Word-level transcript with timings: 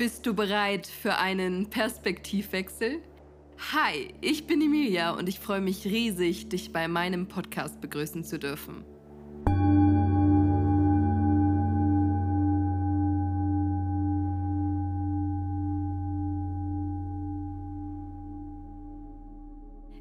Bist 0.00 0.24
du 0.24 0.32
bereit 0.32 0.86
für 0.86 1.18
einen 1.18 1.68
Perspektivwechsel? 1.68 3.02
Hi, 3.70 4.14
ich 4.22 4.46
bin 4.46 4.62
Emilia 4.62 5.10
und 5.10 5.28
ich 5.28 5.38
freue 5.38 5.60
mich 5.60 5.84
riesig, 5.84 6.48
dich 6.48 6.72
bei 6.72 6.88
meinem 6.88 7.28
Podcast 7.28 7.82
begrüßen 7.82 8.24
zu 8.24 8.38
dürfen. 8.38 8.82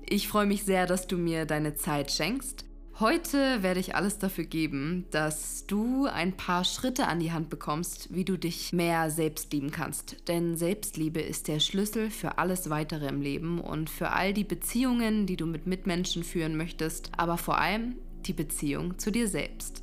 Ich 0.07 0.29
freue 0.29 0.45
mich 0.45 0.63
sehr, 0.63 0.85
dass 0.85 1.07
du 1.07 1.17
mir 1.17 1.45
deine 1.45 1.75
Zeit 1.75 2.09
schenkst 2.09 2.68
Heute 2.99 3.63
werde 3.63 3.79
ich 3.79 3.95
alles 3.95 4.17
dafür 4.17 4.43
geben, 4.43 5.05
dass 5.11 5.65
du 5.65 6.07
ein 6.07 6.35
paar 6.35 6.65
Schritte 6.65 7.07
an 7.07 7.21
die 7.21 7.31
Hand 7.31 7.49
bekommst, 7.49 8.13
wie 8.13 8.25
du 8.25 8.35
dich 8.35 8.73
mehr 8.73 9.09
selbst 9.09 9.53
lieben 9.53 9.71
kannst. 9.71 10.27
Denn 10.27 10.57
Selbstliebe 10.57 11.21
ist 11.21 11.47
der 11.47 11.61
Schlüssel 11.61 12.09
für 12.09 12.39
alles 12.39 12.69
weitere 12.69 13.07
im 13.07 13.21
Leben 13.21 13.61
und 13.61 13.89
für 13.89 14.09
all 14.11 14.33
die 14.33 14.43
Beziehungen, 14.43 15.27
die 15.27 15.37
du 15.37 15.45
mit 15.45 15.65
Mitmenschen 15.65 16.25
führen 16.25 16.57
möchtest, 16.57 17.11
aber 17.15 17.37
vor 17.37 17.57
allem 17.57 17.95
die 18.25 18.33
Beziehung 18.33 18.99
zu 18.99 19.13
dir 19.13 19.29
selbst. 19.29 19.81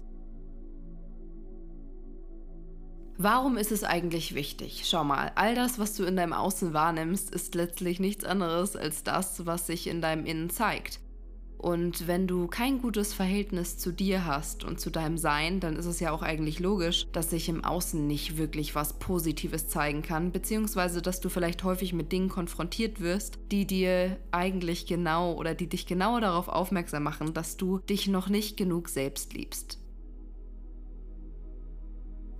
Warum 3.17 3.57
ist 3.57 3.73
es 3.73 3.83
eigentlich 3.83 4.35
wichtig? 4.35 4.83
Schau 4.85 5.05
mal, 5.05 5.33
all 5.37 5.55
das, 5.55 5.79
was 5.79 5.95
du 5.95 6.05
in 6.05 6.17
deinem 6.17 6.35
Außen 6.35 6.75
wahrnimmst, 6.75 7.35
ist 7.35 7.55
letztlich 7.55 7.99
nichts 7.99 8.27
anderes 8.27 8.77
als 8.77 9.05
das, 9.05 9.47
was 9.47 9.67
sich 9.67 9.87
in 9.87 10.03
deinem 10.03 10.27
Innen 10.27 10.51
zeigt. 10.51 11.01
Und 11.59 12.07
wenn 12.07 12.27
du 12.27 12.47
kein 12.47 12.81
gutes 12.81 13.13
Verhältnis 13.13 13.79
zu 13.79 13.93
dir 13.93 14.27
hast 14.27 14.65
und 14.65 14.79
zu 14.79 14.91
deinem 14.91 15.19
Sein, 15.19 15.61
dann 15.61 15.77
ist 15.77 15.87
es 15.87 16.01
ja 16.01 16.13
auch 16.13 16.23
eigentlich 16.23 16.61
logisch, 16.61 17.07
dass 17.13 17.31
sich 17.31 17.49
im 17.49 17.65
Außen 17.65 18.07
nicht 18.07 18.37
wirklich 18.37 18.75
was 18.75 18.99
Positives 18.99 19.69
zeigen 19.69 20.03
kann, 20.03 20.33
beziehungsweise 20.33 21.03
dass 21.03 21.21
du 21.21 21.29
vielleicht 21.29 21.65
häufig 21.65 21.93
mit 21.93 22.13
Dingen 22.13 22.29
konfrontiert 22.29 23.01
wirst, 23.01 23.39
die 23.51 23.67
dir 23.67 24.19
eigentlich 24.31 24.87
genau 24.87 25.35
oder 25.35 25.55
die 25.55 25.69
dich 25.69 25.87
genau 25.87 26.21
darauf 26.21 26.49
aufmerksam 26.49 27.05
machen, 27.05 27.33
dass 27.33 27.57
du 27.57 27.79
dich 27.79 28.07
noch 28.07 28.29
nicht 28.29 28.57
genug 28.57 28.89
selbst 28.89 29.33
liebst. 29.33 29.79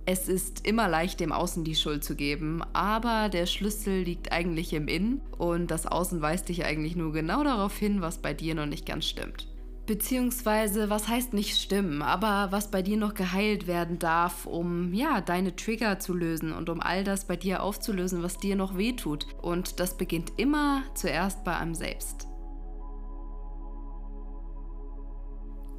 Es 0.09 0.29
ist 0.29 0.65
immer 0.65 0.87
leicht, 0.87 1.19
dem 1.19 1.33
Außen 1.33 1.65
die 1.65 1.75
Schuld 1.75 2.01
zu 2.01 2.15
geben, 2.15 2.61
aber 2.71 3.27
der 3.27 3.45
Schlüssel 3.45 4.03
liegt 4.03 4.31
eigentlich 4.31 4.71
im 4.71 4.87
Innen 4.87 5.19
und 5.37 5.69
das 5.69 5.85
Außen 5.85 6.21
weist 6.21 6.47
dich 6.47 6.63
eigentlich 6.63 6.95
nur 6.95 7.11
genau 7.11 7.43
darauf 7.43 7.77
hin, 7.77 7.99
was 7.99 8.19
bei 8.19 8.33
dir 8.33 8.55
noch 8.55 8.67
nicht 8.67 8.85
ganz 8.85 9.03
stimmt. 9.05 9.49
Beziehungsweise, 9.85 10.89
was 10.89 11.09
heißt 11.09 11.33
nicht 11.33 11.61
stimmen, 11.61 12.01
aber 12.01 12.53
was 12.53 12.71
bei 12.71 12.81
dir 12.81 12.95
noch 12.95 13.15
geheilt 13.15 13.67
werden 13.67 13.99
darf, 13.99 14.45
um 14.45 14.93
ja, 14.93 15.19
deine 15.19 15.57
Trigger 15.57 15.99
zu 15.99 16.13
lösen 16.13 16.53
und 16.53 16.69
um 16.69 16.79
all 16.79 17.03
das 17.03 17.25
bei 17.25 17.35
dir 17.35 17.61
aufzulösen, 17.61 18.23
was 18.23 18.37
dir 18.37 18.55
noch 18.55 18.77
wehtut. 18.77 19.27
Und 19.41 19.81
das 19.81 19.97
beginnt 19.97 20.31
immer 20.37 20.83
zuerst 20.95 21.43
bei 21.43 21.57
einem 21.57 21.75
selbst. 21.75 22.29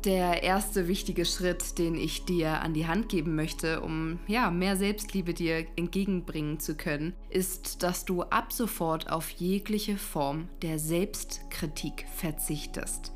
Der 0.08 0.42
erste 0.42 0.88
wichtige 0.88 1.26
Schritt, 1.26 1.76
den 1.76 1.94
ich 1.94 2.24
dir 2.24 2.62
an 2.62 2.72
die 2.72 2.86
Hand 2.86 3.10
geben 3.10 3.34
möchte, 3.34 3.82
um 3.82 4.18
ja, 4.26 4.50
mehr 4.50 4.74
Selbstliebe 4.74 5.34
dir 5.34 5.66
entgegenbringen 5.76 6.58
zu 6.60 6.76
können, 6.76 7.12
ist, 7.28 7.82
dass 7.82 8.06
du 8.06 8.22
ab 8.22 8.50
sofort 8.50 9.12
auf 9.12 9.28
jegliche 9.28 9.98
Form 9.98 10.48
der 10.62 10.78
Selbstkritik 10.78 12.06
verzichtest. 12.16 13.12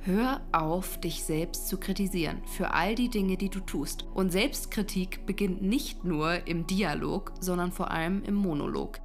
Hör 0.00 0.40
auf, 0.50 0.98
dich 0.98 1.22
selbst 1.22 1.68
zu 1.68 1.78
kritisieren 1.78 2.42
für 2.46 2.74
all 2.74 2.96
die 2.96 3.08
Dinge, 3.08 3.36
die 3.36 3.50
du 3.50 3.60
tust. 3.60 4.04
Und 4.12 4.32
Selbstkritik 4.32 5.24
beginnt 5.24 5.62
nicht 5.62 6.02
nur 6.02 6.48
im 6.48 6.66
Dialog, 6.66 7.32
sondern 7.38 7.70
vor 7.70 7.92
allem 7.92 8.24
im 8.24 8.34
Monolog. 8.34 8.98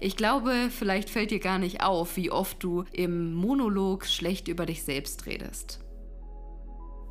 Ich 0.00 0.16
glaube, 0.16 0.68
vielleicht 0.70 1.08
fällt 1.08 1.30
dir 1.30 1.40
gar 1.40 1.58
nicht 1.58 1.82
auf, 1.82 2.16
wie 2.16 2.30
oft 2.30 2.62
du 2.62 2.84
im 2.92 3.34
Monolog 3.34 4.06
schlecht 4.06 4.48
über 4.48 4.66
dich 4.66 4.82
selbst 4.82 5.26
redest. 5.26 5.80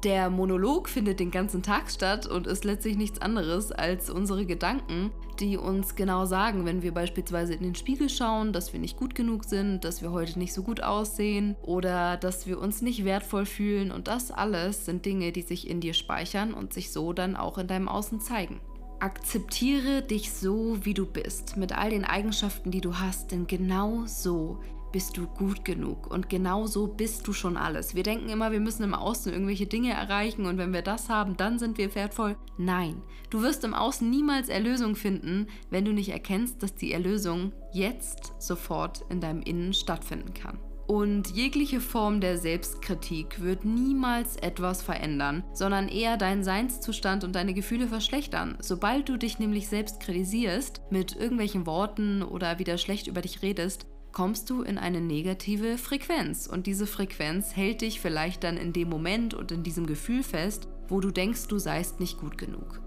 Der 0.04 0.30
Monolog 0.30 0.90
findet 0.90 1.22
den 1.22 1.32
ganzen 1.32 1.64
Tag 1.64 1.90
statt 1.90 2.28
und 2.28 2.46
ist 2.46 2.66
letztlich 2.66 2.98
nichts 2.98 3.22
anderes 3.22 3.72
als 3.72 4.10
unsere 4.10 4.46
Gedanken, 4.46 5.12
die 5.40 5.56
uns 5.56 5.96
genau 5.96 6.26
sagen, 6.26 6.66
wenn 6.66 6.82
wir 6.82 6.94
beispielsweise 6.94 7.54
in 7.54 7.64
den 7.64 7.76
Spiegel 7.76 8.10
schauen, 8.10 8.52
dass 8.52 8.74
wir 8.74 8.82
nicht 8.82 8.98
gut 8.98 9.16
genug 9.16 9.46
sind, 9.46 9.86
dass 9.86 10.02
wir 10.02 10.12
heute 10.12 10.38
nicht 10.40 10.54
so 10.54 10.62
gut 10.62 10.84
aussehen 10.84 11.56
oder 11.62 12.18
dass 12.18 12.48
wir 12.48 12.60
uns 12.60 12.82
nicht 12.82 13.06
wertvoll 13.06 13.46
fühlen. 13.46 13.92
Und 13.92 14.10
das 14.10 14.30
alles 14.30 14.86
sind 14.86 15.06
Dinge, 15.06 15.32
die 15.32 15.42
sich 15.42 15.70
in 15.70 15.80
dir 15.80 15.94
speichern 15.94 16.54
und 16.54 16.74
sich 16.74 16.92
so 16.92 17.14
dann 17.14 17.38
auch 17.38 17.58
in 17.58 17.68
deinem 17.68 17.88
Außen 17.88 18.20
zeigen. 18.20 18.60
Akzeptiere 19.04 20.02
dich 20.02 20.32
so, 20.32 20.78
wie 20.86 20.94
du 20.94 21.06
bist, 21.06 21.58
mit 21.58 21.78
all 21.78 21.90
den 21.90 22.06
Eigenschaften, 22.06 22.72
die 22.72 22.80
du 22.80 23.00
hast, 23.00 23.34
denn 23.34 23.48
genau 23.48 24.06
so 24.06 24.60
bist 24.94 25.18
du 25.18 25.28
gut 25.28 25.66
genug 25.66 26.10
und 26.10 26.30
genau 26.30 26.68
so 26.68 26.88
bist 26.88 27.28
du 27.28 27.34
schon 27.34 27.58
alles. 27.58 27.96
Wir 27.96 28.04
denken 28.04 28.30
immer, 28.30 28.54
wir 28.54 28.62
müssen 28.62 28.84
im 28.84 28.94
Außen 28.94 29.34
irgendwelche 29.34 29.66
Dinge 29.66 29.92
erreichen 29.92 30.46
und 30.46 30.58
wenn 30.58 30.72
wir 30.72 30.84
das 30.84 31.10
haben, 31.10 31.36
dann 31.36 31.60
sind 31.60 31.78
wir 31.78 31.94
wertvoll. 31.96 32.38
Nein, 32.58 33.02
du 33.30 33.42
wirst 33.42 33.66
im 33.66 33.74
Außen 33.74 34.10
niemals 34.10 34.48
Erlösung 34.48 34.96
finden, 34.96 35.48
wenn 35.70 35.84
du 35.84 35.92
nicht 35.92 36.14
erkennst, 36.14 36.64
dass 36.64 36.74
die 36.74 36.94
Erlösung 36.94 37.52
jetzt 37.74 38.32
sofort 38.40 39.04
in 39.10 39.20
deinem 39.20 39.42
Innen 39.42 39.74
stattfinden 39.74 40.34
kann. 40.34 40.58
Und 40.88 41.30
jegliche 41.32 41.80
Form 41.80 42.20
der 42.20 42.38
Selbstkritik 42.38 43.42
wird 43.42 43.64
niemals 43.64 44.36
etwas 44.36 44.84
verändern, 44.84 45.44
sondern 45.54 45.88
eher 45.88 46.18
deinen 46.18 46.44
Seinszustand 46.44 47.24
und 47.24 47.34
deine 47.34 47.54
Gefühle 47.54 47.88
verschlechtern. 47.88 48.58
Sobald 48.60 49.08
du 49.08 49.18
dich 49.18 49.40
nämlich 49.40 49.70
selbst 49.70 50.02
kritisierst, 50.02 50.82
mit 50.90 51.16
irgendwelchen 51.16 51.66
Worten 51.66 52.22
oder 52.22 52.60
wieder 52.60 52.78
schlecht 52.78 53.08
über 53.08 53.22
dich 53.22 53.42
redest, 53.42 53.86
kommst 54.12 54.50
du 54.50 54.62
in 54.62 54.78
eine 54.78 55.00
negative 55.00 55.78
Frequenz. 55.78 56.48
Und 56.48 56.68
diese 56.68 56.86
Frequenz 56.86 57.56
hält 57.56 57.82
dich 57.82 58.02
vielleicht 58.02 58.44
dann 58.44 58.58
in 58.58 58.74
dem 58.74 58.90
Moment 58.90 59.34
und 59.34 59.52
in 59.52 59.64
diesem 59.64 59.86
Gefühl 59.86 60.22
fest, 60.22 60.68
wo 60.90 61.00
du 61.00 61.12
denkst, 61.12 61.48
du 61.48 61.60
seist 61.60 62.02
nicht 62.02 62.20
gut 62.20 62.38
genug. 62.38 62.82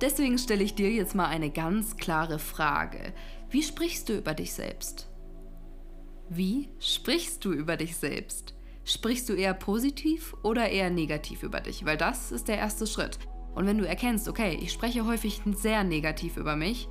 Deswegen 0.00 0.38
stelle 0.38 0.62
ich 0.62 0.74
dir 0.74 0.92
jetzt 0.92 1.14
mal 1.14 1.26
eine 1.26 1.50
ganz 1.50 1.96
klare 1.96 2.38
Frage. 2.38 3.12
Wie 3.50 3.62
sprichst 3.62 4.08
du 4.08 4.18
über 4.18 4.34
dich 4.34 4.52
selbst? 4.52 5.08
Wie 6.30 6.68
sprichst 6.78 7.42
du 7.44 7.52
über 7.52 7.78
dich 7.78 7.96
selbst? 7.96 8.54
Sprichst 8.84 9.30
du 9.30 9.32
eher 9.32 9.54
positiv 9.54 10.34
oder 10.42 10.68
eher 10.68 10.90
negativ 10.90 11.42
über 11.42 11.60
dich? 11.60 11.86
Weil 11.86 11.96
das 11.96 12.32
ist 12.32 12.48
der 12.48 12.58
erste 12.58 12.86
Schritt. 12.86 13.18
Und 13.54 13.66
wenn 13.66 13.78
du 13.78 13.88
erkennst, 13.88 14.28
okay, 14.28 14.58
ich 14.60 14.70
spreche 14.70 15.06
häufig 15.06 15.40
sehr 15.56 15.84
negativ 15.84 16.36
über 16.36 16.54
mich, 16.54 16.86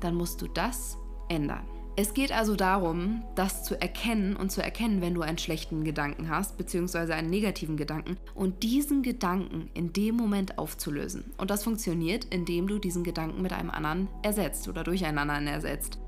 dann 0.00 0.14
musst 0.14 0.40
du 0.40 0.46
das 0.48 0.96
ändern. 1.28 1.66
Es 1.96 2.14
geht 2.14 2.32
also 2.32 2.56
darum, 2.56 3.24
das 3.34 3.64
zu 3.64 3.78
erkennen 3.78 4.36
und 4.36 4.52
zu 4.52 4.62
erkennen, 4.62 5.02
wenn 5.02 5.14
du 5.14 5.20
einen 5.20 5.36
schlechten 5.36 5.84
Gedanken 5.84 6.30
hast, 6.30 6.56
beziehungsweise 6.56 7.14
einen 7.14 7.28
negativen 7.28 7.76
Gedanken, 7.76 8.16
und 8.34 8.62
diesen 8.62 9.02
Gedanken 9.02 9.68
in 9.74 9.92
dem 9.92 10.14
Moment 10.14 10.58
aufzulösen. 10.58 11.32
Und 11.36 11.50
das 11.50 11.64
funktioniert, 11.64 12.24
indem 12.26 12.68
du 12.68 12.78
diesen 12.78 13.04
Gedanken 13.04 13.42
mit 13.42 13.52
einem 13.52 13.70
anderen 13.70 14.08
ersetzt 14.22 14.68
oder 14.68 14.84
durch 14.84 15.04
einen 15.04 15.18
anderen 15.18 15.46
ersetzt. 15.46 15.98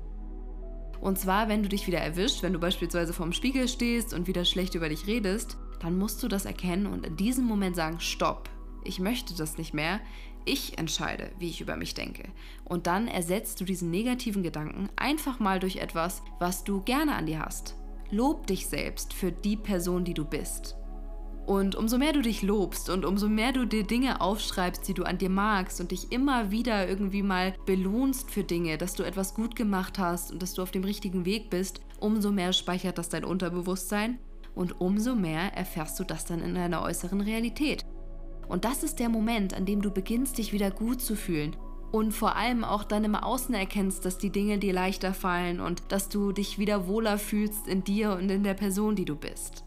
Und 1.01 1.17
zwar, 1.17 1.49
wenn 1.49 1.63
du 1.63 1.69
dich 1.69 1.87
wieder 1.87 1.99
erwischt, 1.99 2.43
wenn 2.43 2.53
du 2.53 2.59
beispielsweise 2.59 3.11
vorm 3.11 3.33
Spiegel 3.33 3.67
stehst 3.67 4.13
und 4.13 4.27
wieder 4.27 4.45
schlecht 4.45 4.75
über 4.75 4.87
dich 4.87 5.07
redest, 5.07 5.57
dann 5.79 5.97
musst 5.97 6.21
du 6.21 6.27
das 6.27 6.45
erkennen 6.45 6.85
und 6.85 7.05
in 7.05 7.17
diesem 7.17 7.45
Moment 7.45 7.75
sagen, 7.75 7.99
stopp, 7.99 8.49
ich 8.83 8.99
möchte 8.99 9.35
das 9.35 9.57
nicht 9.57 9.73
mehr, 9.73 9.99
ich 10.45 10.77
entscheide, 10.77 11.31
wie 11.39 11.49
ich 11.49 11.59
über 11.59 11.75
mich 11.75 11.95
denke. 11.95 12.29
Und 12.65 12.87
dann 12.87 13.07
ersetzt 13.07 13.59
du 13.59 13.65
diesen 13.65 13.89
negativen 13.89 14.43
Gedanken 14.43 14.89
einfach 14.95 15.39
mal 15.39 15.59
durch 15.59 15.77
etwas, 15.77 16.21
was 16.39 16.63
du 16.63 16.81
gerne 16.81 17.15
an 17.15 17.25
dir 17.25 17.39
hast. 17.39 17.75
Lob 18.11 18.45
dich 18.47 18.67
selbst 18.67 19.13
für 19.13 19.31
die 19.31 19.57
Person, 19.57 20.03
die 20.03 20.13
du 20.13 20.25
bist. 20.25 20.75
Und 21.51 21.75
umso 21.75 21.97
mehr 21.97 22.13
du 22.13 22.21
dich 22.21 22.43
lobst 22.43 22.89
und 22.89 23.03
umso 23.03 23.27
mehr 23.27 23.51
du 23.51 23.65
dir 23.65 23.83
Dinge 23.83 24.21
aufschreibst, 24.21 24.87
die 24.87 24.93
du 24.93 25.03
an 25.03 25.17
dir 25.17 25.29
magst 25.29 25.81
und 25.81 25.91
dich 25.91 26.09
immer 26.09 26.49
wieder 26.49 26.87
irgendwie 26.87 27.23
mal 27.23 27.53
belohnst 27.65 28.31
für 28.31 28.45
Dinge, 28.45 28.77
dass 28.77 28.93
du 28.93 29.03
etwas 29.03 29.33
gut 29.33 29.57
gemacht 29.57 29.99
hast 29.99 30.31
und 30.31 30.41
dass 30.41 30.53
du 30.53 30.61
auf 30.61 30.71
dem 30.71 30.85
richtigen 30.85 31.25
Weg 31.25 31.49
bist, 31.49 31.81
umso 31.99 32.31
mehr 32.31 32.53
speichert 32.53 32.97
das 32.97 33.09
dein 33.09 33.25
Unterbewusstsein 33.25 34.17
und 34.55 34.79
umso 34.79 35.13
mehr 35.13 35.53
erfährst 35.53 35.99
du 35.99 36.05
das 36.05 36.23
dann 36.23 36.39
in 36.39 36.55
deiner 36.55 36.83
äußeren 36.83 37.19
Realität. 37.19 37.83
Und 38.47 38.63
das 38.63 38.81
ist 38.81 38.99
der 38.99 39.09
Moment, 39.09 39.53
an 39.53 39.65
dem 39.65 39.81
du 39.81 39.91
beginnst, 39.91 40.37
dich 40.37 40.53
wieder 40.53 40.71
gut 40.71 41.01
zu 41.01 41.17
fühlen 41.17 41.57
und 41.91 42.13
vor 42.13 42.37
allem 42.37 42.63
auch 42.63 42.85
dann 42.85 43.03
im 43.03 43.15
Außen 43.15 43.53
erkennst, 43.53 44.05
dass 44.05 44.17
die 44.17 44.31
Dinge 44.31 44.57
dir 44.57 44.71
leichter 44.71 45.13
fallen 45.13 45.59
und 45.59 45.83
dass 45.89 46.07
du 46.07 46.31
dich 46.31 46.59
wieder 46.59 46.87
wohler 46.87 47.17
fühlst 47.17 47.67
in 47.67 47.83
dir 47.83 48.13
und 48.13 48.31
in 48.31 48.43
der 48.43 48.53
Person, 48.53 48.95
die 48.95 49.03
du 49.03 49.17
bist. 49.17 49.65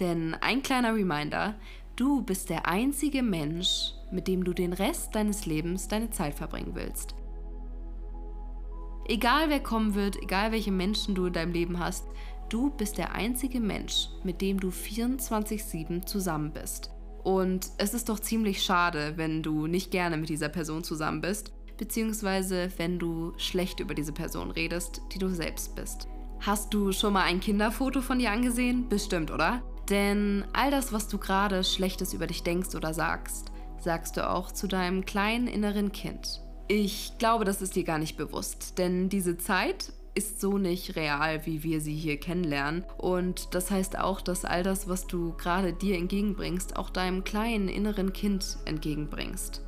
Denn 0.00 0.34
ein 0.34 0.62
kleiner 0.62 0.94
Reminder, 0.94 1.54
du 1.96 2.22
bist 2.22 2.50
der 2.50 2.66
einzige 2.66 3.22
Mensch, 3.22 3.92
mit 4.10 4.28
dem 4.28 4.44
du 4.44 4.52
den 4.52 4.72
Rest 4.72 5.14
deines 5.14 5.46
Lebens 5.46 5.88
deine 5.88 6.10
Zeit 6.10 6.34
verbringen 6.34 6.74
willst. 6.74 7.14
Egal 9.08 9.48
wer 9.48 9.60
kommen 9.60 9.94
wird, 9.94 10.20
egal 10.20 10.52
welche 10.52 10.72
Menschen 10.72 11.14
du 11.14 11.26
in 11.26 11.32
deinem 11.32 11.52
Leben 11.52 11.78
hast, 11.78 12.06
du 12.48 12.70
bist 12.70 12.98
der 12.98 13.12
einzige 13.12 13.60
Mensch, 13.60 14.08
mit 14.24 14.40
dem 14.40 14.58
du 14.58 14.70
24/7 14.70 16.06
zusammen 16.06 16.52
bist. 16.52 16.90
Und 17.22 17.70
es 17.78 17.94
ist 17.94 18.08
doch 18.08 18.20
ziemlich 18.20 18.62
schade, 18.62 19.14
wenn 19.16 19.42
du 19.42 19.66
nicht 19.66 19.90
gerne 19.90 20.16
mit 20.16 20.28
dieser 20.28 20.48
Person 20.48 20.84
zusammen 20.84 21.20
bist, 21.20 21.52
beziehungsweise 21.76 22.70
wenn 22.76 22.98
du 22.98 23.32
schlecht 23.36 23.80
über 23.80 23.94
diese 23.94 24.12
Person 24.12 24.50
redest, 24.50 25.02
die 25.12 25.18
du 25.18 25.28
selbst 25.28 25.74
bist. 25.76 26.08
Hast 26.40 26.72
du 26.74 26.92
schon 26.92 27.14
mal 27.14 27.24
ein 27.24 27.40
Kinderfoto 27.40 28.00
von 28.00 28.18
dir 28.18 28.30
angesehen? 28.30 28.88
Bestimmt, 28.88 29.30
oder? 29.30 29.62
Denn 29.90 30.44
all 30.52 30.70
das, 30.70 30.92
was 30.92 31.08
du 31.08 31.18
gerade 31.18 31.62
Schlechtes 31.62 32.12
über 32.12 32.26
dich 32.26 32.42
denkst 32.42 32.74
oder 32.74 32.92
sagst, 32.92 33.52
sagst 33.78 34.16
du 34.16 34.28
auch 34.28 34.50
zu 34.50 34.66
deinem 34.66 35.04
kleinen 35.04 35.46
inneren 35.46 35.92
Kind. 35.92 36.40
Ich 36.68 37.12
glaube, 37.18 37.44
das 37.44 37.62
ist 37.62 37.76
dir 37.76 37.84
gar 37.84 37.98
nicht 37.98 38.16
bewusst, 38.16 38.78
denn 38.78 39.08
diese 39.08 39.38
Zeit 39.38 39.92
ist 40.16 40.40
so 40.40 40.58
nicht 40.58 40.96
real, 40.96 41.44
wie 41.46 41.62
wir 41.62 41.80
sie 41.80 41.94
hier 41.94 42.18
kennenlernen. 42.18 42.84
Und 42.96 43.54
das 43.54 43.70
heißt 43.70 43.98
auch, 43.98 44.20
dass 44.20 44.44
all 44.44 44.62
das, 44.62 44.88
was 44.88 45.06
du 45.06 45.34
gerade 45.34 45.72
dir 45.72 45.96
entgegenbringst, 45.96 46.76
auch 46.76 46.90
deinem 46.90 47.22
kleinen 47.22 47.68
inneren 47.68 48.12
Kind 48.12 48.56
entgegenbringst. 48.64 49.65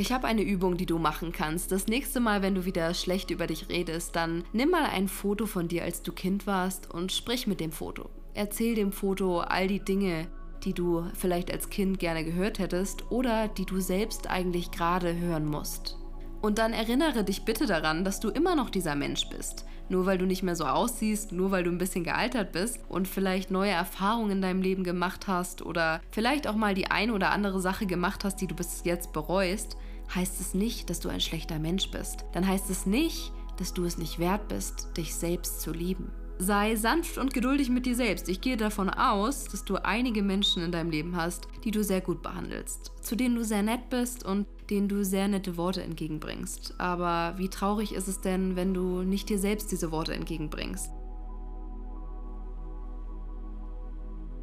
Ich 0.00 0.12
habe 0.12 0.26
eine 0.26 0.40
Übung, 0.40 0.78
die 0.78 0.86
du 0.86 0.98
machen 0.98 1.30
kannst. 1.30 1.70
Das 1.72 1.86
nächste 1.86 2.20
Mal, 2.20 2.40
wenn 2.40 2.54
du 2.54 2.64
wieder 2.64 2.94
schlecht 2.94 3.30
über 3.30 3.46
dich 3.46 3.68
redest, 3.68 4.16
dann 4.16 4.44
nimm 4.54 4.70
mal 4.70 4.86
ein 4.86 5.08
Foto 5.08 5.44
von 5.44 5.68
dir, 5.68 5.84
als 5.84 6.02
du 6.02 6.10
Kind 6.12 6.46
warst 6.46 6.90
und 6.90 7.12
sprich 7.12 7.46
mit 7.46 7.60
dem 7.60 7.70
Foto. 7.70 8.08
Erzähl 8.32 8.74
dem 8.74 8.92
Foto 8.92 9.40
all 9.40 9.68
die 9.68 9.84
Dinge, 9.84 10.26
die 10.64 10.72
du 10.72 11.04
vielleicht 11.12 11.52
als 11.52 11.68
Kind 11.68 11.98
gerne 11.98 12.24
gehört 12.24 12.58
hättest 12.58 13.12
oder 13.12 13.48
die 13.48 13.66
du 13.66 13.78
selbst 13.78 14.30
eigentlich 14.30 14.70
gerade 14.70 15.14
hören 15.18 15.44
musst. 15.44 15.98
Und 16.40 16.56
dann 16.56 16.72
erinnere 16.72 17.22
dich 17.22 17.44
bitte 17.44 17.66
daran, 17.66 18.02
dass 18.02 18.20
du 18.20 18.30
immer 18.30 18.56
noch 18.56 18.70
dieser 18.70 18.94
Mensch 18.94 19.28
bist. 19.28 19.66
Nur 19.90 20.06
weil 20.06 20.16
du 20.16 20.24
nicht 20.24 20.42
mehr 20.42 20.56
so 20.56 20.64
aussiehst, 20.64 21.32
nur 21.32 21.50
weil 21.50 21.64
du 21.64 21.70
ein 21.70 21.76
bisschen 21.76 22.04
gealtert 22.04 22.52
bist 22.52 22.80
und 22.88 23.06
vielleicht 23.06 23.50
neue 23.50 23.72
Erfahrungen 23.72 24.30
in 24.30 24.40
deinem 24.40 24.62
Leben 24.62 24.82
gemacht 24.82 25.26
hast 25.26 25.60
oder 25.60 26.00
vielleicht 26.10 26.46
auch 26.46 26.54
mal 26.54 26.74
die 26.74 26.90
eine 26.90 27.12
oder 27.12 27.32
andere 27.32 27.60
Sache 27.60 27.84
gemacht 27.84 28.24
hast, 28.24 28.36
die 28.36 28.46
du 28.46 28.54
bis 28.54 28.82
jetzt 28.84 29.12
bereust, 29.12 29.76
heißt 30.14 30.40
es 30.40 30.54
nicht, 30.54 30.90
dass 30.90 31.00
du 31.00 31.08
ein 31.08 31.20
schlechter 31.20 31.58
Mensch 31.58 31.90
bist. 31.90 32.24
Dann 32.32 32.46
heißt 32.46 32.70
es 32.70 32.86
nicht, 32.86 33.32
dass 33.58 33.74
du 33.74 33.84
es 33.84 33.98
nicht 33.98 34.18
wert 34.18 34.48
bist, 34.48 34.88
dich 34.96 35.14
selbst 35.14 35.60
zu 35.60 35.72
lieben. 35.72 36.10
Sei 36.38 36.74
sanft 36.74 37.18
und 37.18 37.34
geduldig 37.34 37.68
mit 37.68 37.84
dir 37.84 37.94
selbst. 37.94 38.30
Ich 38.30 38.40
gehe 38.40 38.56
davon 38.56 38.88
aus, 38.88 39.44
dass 39.44 39.66
du 39.66 39.76
einige 39.76 40.22
Menschen 40.22 40.62
in 40.62 40.72
deinem 40.72 40.90
Leben 40.90 41.14
hast, 41.14 41.46
die 41.64 41.70
du 41.70 41.84
sehr 41.84 42.00
gut 42.00 42.22
behandelst, 42.22 42.92
zu 43.02 43.14
denen 43.14 43.34
du 43.34 43.44
sehr 43.44 43.62
nett 43.62 43.90
bist 43.90 44.24
und 44.24 44.46
denen 44.70 44.88
du 44.88 45.04
sehr 45.04 45.28
nette 45.28 45.58
Worte 45.58 45.82
entgegenbringst. 45.82 46.74
Aber 46.78 47.36
wie 47.36 47.50
traurig 47.50 47.92
ist 47.92 48.08
es 48.08 48.22
denn, 48.22 48.56
wenn 48.56 48.72
du 48.72 49.02
nicht 49.02 49.28
dir 49.28 49.38
selbst 49.38 49.70
diese 49.70 49.92
Worte 49.92 50.14
entgegenbringst? 50.14 50.90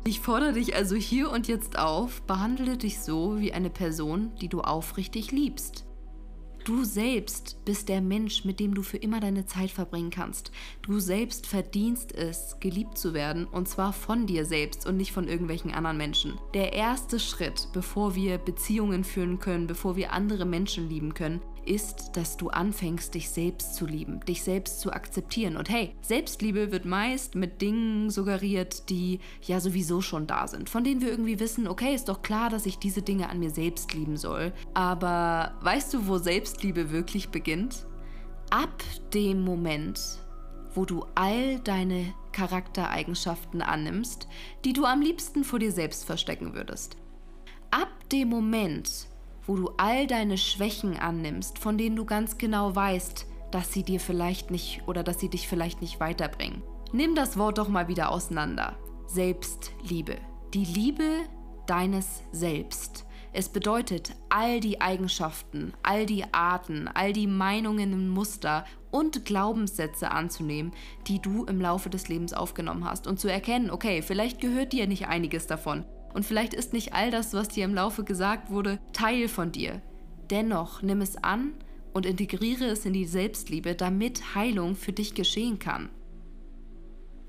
Ich 0.08 0.22
fordere 0.22 0.54
dich 0.54 0.74
also 0.74 0.96
hier 0.96 1.30
und 1.30 1.50
jetzt 1.50 1.78
auf, 1.78 2.22
behandle 2.22 2.78
dich 2.78 3.02
so 3.02 3.42
wie 3.42 3.52
eine 3.52 3.70
Person, 3.70 4.32
die 4.40 4.48
du 4.48 4.62
aufrichtig 4.62 5.34
liebst. 5.34 5.86
Du 6.64 6.86
selbst 6.86 7.58
bist 7.66 7.90
der 7.90 8.00
Mensch, 8.00 8.46
mit 8.46 8.62
dem 8.62 8.74
du 8.74 8.84
für 8.84 8.96
immer 8.96 9.20
deine 9.20 9.48
Zeit 9.48 9.70
verbringen 9.70 10.10
kannst. 10.10 10.54
Du 10.82 11.02
selbst 11.02 11.46
verdienst 11.46 12.16
es, 12.16 12.56
geliebt 12.62 12.98
zu 12.98 13.14
werden, 13.14 13.48
und 13.48 13.68
zwar 13.68 13.92
von 13.92 14.28
dir 14.28 14.46
selbst 14.46 14.88
und 14.88 14.96
nicht 14.96 15.12
von 15.12 15.28
irgendwelchen 15.28 15.74
anderen 15.74 15.98
Menschen. 15.98 16.36
Der 16.54 16.72
erste 16.72 17.20
Schritt, 17.20 17.68
bevor 17.74 18.16
wir 18.16 18.38
Beziehungen 18.38 19.04
führen 19.04 19.40
können, 19.40 19.68
bevor 19.68 19.98
wir 19.98 20.14
andere 20.14 20.46
Menschen 20.46 20.88
lieben 20.88 21.16
können, 21.16 21.42
ist, 21.68 22.16
dass 22.16 22.38
du 22.38 22.50
anfängst, 22.50 23.14
dich 23.14 23.30
selbst 23.30 23.76
zu 23.76 23.86
lieben, 23.86 24.20
dich 24.22 24.44
selbst 24.44 24.80
zu 24.80 24.92
akzeptieren. 24.92 25.58
Und 25.58 25.70
hey, 25.70 25.94
Selbstliebe 26.02 26.72
wird 26.72 26.86
meist 26.86 27.36
mit 27.36 27.62
Dingen 27.62 28.10
suggeriert, 28.10 28.90
die 28.90 29.20
ja 29.42 29.60
sowieso 29.60 30.02
schon 30.02 30.28
da 30.28 30.48
sind, 30.48 30.70
von 30.70 30.84
denen 30.84 31.02
wir 31.02 31.10
irgendwie 31.10 31.40
wissen, 31.40 31.68
okay, 31.68 31.94
ist 31.94 32.10
doch 32.10 32.22
klar, 32.22 32.50
dass 32.50 32.66
ich 32.66 32.80
diese 32.80 33.02
Dinge 33.02 33.30
an 33.30 33.40
mir 33.40 33.52
selbst 33.52 33.94
lieben 33.94 34.18
soll. 34.18 34.54
Aber 34.74 35.54
weißt 35.62 35.94
du, 35.94 36.08
wo 36.08 36.18
Selbstliebe 36.18 36.92
wirklich 36.92 37.30
beginnt? 37.30 37.86
Ab 38.50 38.84
dem 39.14 39.42
Moment, 39.42 40.00
wo 40.74 40.86
du 40.86 41.06
all 41.16 41.60
deine 41.60 42.14
Charaktereigenschaften 42.32 43.62
annimmst, 43.62 44.28
die 44.64 44.74
du 44.74 44.86
am 44.86 45.02
liebsten 45.02 45.44
vor 45.44 45.60
dir 45.60 45.72
selbst 45.72 46.06
verstecken 46.06 46.54
würdest. 46.54 46.98
Ab 47.72 47.90
dem 48.12 48.30
Moment, 48.30 49.08
wo 49.48 49.56
du 49.56 49.72
all 49.78 50.06
deine 50.06 50.38
Schwächen 50.38 50.98
annimmst, 50.98 51.58
von 51.58 51.78
denen 51.78 51.96
du 51.96 52.06
ganz 52.06 52.38
genau 52.38 52.76
weißt, 52.76 53.26
dass 53.52 53.74
sie 53.74 53.84
dir 53.84 54.00
vielleicht 54.00 54.52
nicht 54.52 54.84
oder 54.88 55.04
dass 55.04 55.20
sie 55.20 55.30
dich 55.30 55.48
vielleicht 55.48 55.82
nicht 55.82 56.00
weiterbringen. 56.00 56.62
Nimm 56.92 57.16
das 57.16 57.38
Wort 57.38 57.58
doch 57.58 57.70
mal 57.70 57.88
wieder 57.88 58.12
auseinander. 58.12 58.78
Selbstliebe. 59.08 60.18
Die 60.54 60.66
Liebe 60.66 61.10
deines 61.66 62.24
Selbst. 62.32 63.06
Es 63.34 63.50
bedeutet, 63.50 64.16
all 64.30 64.60
die 64.60 64.82
Eigenschaften, 64.82 65.74
all 65.84 66.06
die 66.06 66.24
Arten, 66.34 66.88
all 66.88 67.14
die 67.14 67.28
Meinungen 67.28 67.94
und 67.94 68.10
Muster 68.10 68.66
und 68.90 69.26
Glaubenssätze 69.26 70.12
anzunehmen, 70.12 70.72
die 71.08 71.22
du 71.22 71.46
im 71.46 71.62
Laufe 71.62 71.90
des 71.90 72.08
Lebens 72.08 72.34
aufgenommen 72.34 72.86
hast 72.86 73.06
und 73.06 73.20
zu 73.20 73.28
erkennen, 73.28 73.70
okay, 73.70 74.02
vielleicht 74.02 74.42
gehört 74.42 74.74
dir 74.74 74.88
nicht 74.88 75.08
einiges 75.08 75.46
davon, 75.46 75.86
und 76.18 76.24
vielleicht 76.26 76.56
ist 76.56 76.74
nicht 76.74 76.94
all 76.94 77.12
das, 77.12 77.36
was 77.36 77.48
dir 77.48 77.64
im 77.64 77.76
Laufe 77.76 78.04
gesagt 78.04 78.50
wurde, 78.50 78.80
Teil 78.92 79.28
von 79.28 79.52
dir. 79.52 79.84
Dennoch 80.32 80.82
nimm 80.82 81.02
es 81.02 81.16
an 81.16 81.54
und 81.94 82.08
integriere 82.08 82.66
es 82.66 82.88
in 82.88 82.94
die 82.94 83.06
Selbstliebe, 83.06 83.76
damit 83.76 84.34
Heilung 84.34 84.76
für 84.76 84.94
dich 84.94 85.14
geschehen 85.14 85.60
kann. 85.60 85.90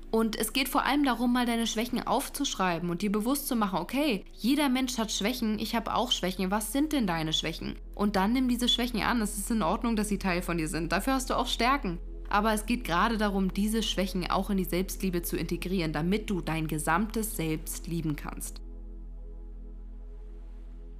Und 0.09 0.35
es 0.35 0.53
geht 0.53 0.69
vor 0.69 0.87
allem 0.87 1.03
darum, 1.03 1.31
mal 1.31 1.45
deine 1.45 1.67
Schwächen 1.67 2.01
aufzuschreiben 2.07 2.89
und 2.89 3.03
dir 3.03 3.11
bewusst 3.11 3.47
zu 3.47 3.55
machen, 3.55 3.77
okay, 3.77 4.25
jeder 4.33 4.69
Mensch 4.69 4.97
hat 4.97 5.11
Schwächen, 5.11 5.59
ich 5.59 5.75
habe 5.75 5.93
auch 5.93 6.11
Schwächen, 6.11 6.49
was 6.49 6.71
sind 6.71 6.91
denn 6.91 7.05
deine 7.05 7.31
Schwächen? 7.31 7.75
Und 7.93 8.15
dann 8.15 8.33
nimm 8.33 8.49
diese 8.49 8.67
Schwächen 8.67 9.03
an, 9.03 9.21
es 9.21 9.37
ist 9.37 9.51
in 9.51 9.61
Ordnung, 9.61 9.97
dass 9.97 10.09
sie 10.09 10.17
Teil 10.17 10.41
von 10.41 10.57
dir 10.57 10.67
sind, 10.67 10.91
dafür 10.91 11.13
hast 11.13 11.29
du 11.29 11.35
auch 11.35 11.45
Stärken. 11.45 11.99
Aber 12.27 12.53
es 12.53 12.65
geht 12.65 12.85
gerade 12.85 13.19
darum, 13.19 13.53
diese 13.53 13.83
Schwächen 13.83 14.31
auch 14.31 14.49
in 14.49 14.57
die 14.57 14.63
Selbstliebe 14.63 15.21
zu 15.21 15.37
integrieren, 15.37 15.93
damit 15.93 16.31
du 16.31 16.41
dein 16.41 16.65
gesamtes 16.65 17.35
Selbst 17.35 17.85
lieben 17.85 18.15
kannst. 18.15 18.61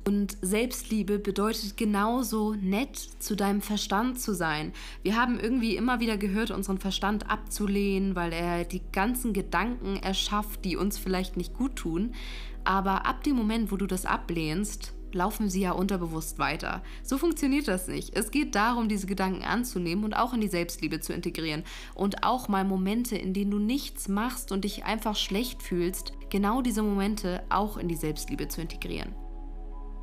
Und 0.10 0.38
Selbstliebe 0.42 1.20
bedeutet 1.20 1.78
genauso 1.78 2.56
nett 2.56 2.98
zu 2.98 3.36
deinem 3.36 3.62
Verstand 3.62 4.20
zu 4.20 4.34
sein. 4.34 4.74
Wir 5.04 5.16
haben 5.16 5.40
irgendwie 5.40 5.76
immer 5.76 6.00
wieder 6.00 6.18
gehört, 6.18 6.50
unseren 6.50 6.80
Verstand 6.80 7.30
abzulehnen, 7.30 8.16
weil 8.16 8.34
er 8.34 8.66
die 8.66 8.82
ganzen 8.92 9.34
Gedanken 9.34 9.98
erschafft, 9.98 10.66
die 10.66 10.78
uns 10.78 10.98
vielleicht 10.98 11.38
nicht 11.38 11.54
gut 11.54 11.76
tun. 11.76 12.16
Aber 12.64 13.06
ab 13.06 13.24
dem 13.24 13.36
Moment, 13.36 13.72
wo 13.72 13.78
du 13.78 13.86
das 13.86 14.08
ablehnst, 14.08 14.94
laufen 15.12 15.48
sie 15.48 15.62
ja 15.62 15.74
unterbewusst 15.74 16.40
weiter. 16.40 16.82
So 17.04 17.20
funktioniert 17.20 17.68
das 17.68 17.88
nicht. 17.88 18.18
Es 18.18 18.32
geht 18.32 18.56
darum, 18.56 18.90
diese 18.90 19.06
Gedanken 19.06 19.44
anzunehmen 19.44 20.04
und 20.04 20.16
auch 20.16 20.34
in 20.34 20.42
die 20.42 20.48
Selbstliebe 20.48 21.02
zu 21.02 21.14
integrieren. 21.14 21.62
Und 21.94 22.24
auch 22.24 22.48
mal 22.48 22.66
Momente, 22.66 23.16
in 23.16 23.36
denen 23.36 23.52
du 23.52 23.60
nichts 23.60 24.08
machst 24.08 24.52
und 24.52 24.64
dich 24.64 24.86
einfach 24.86 25.16
schlecht 25.16 25.62
fühlst, 25.62 26.14
genau 26.32 26.64
diese 26.64 26.82
Momente 26.82 27.44
auch 27.50 27.78
in 27.78 27.88
die 27.88 27.96
Selbstliebe 27.96 28.48
zu 28.48 28.60
integrieren. 28.60 29.14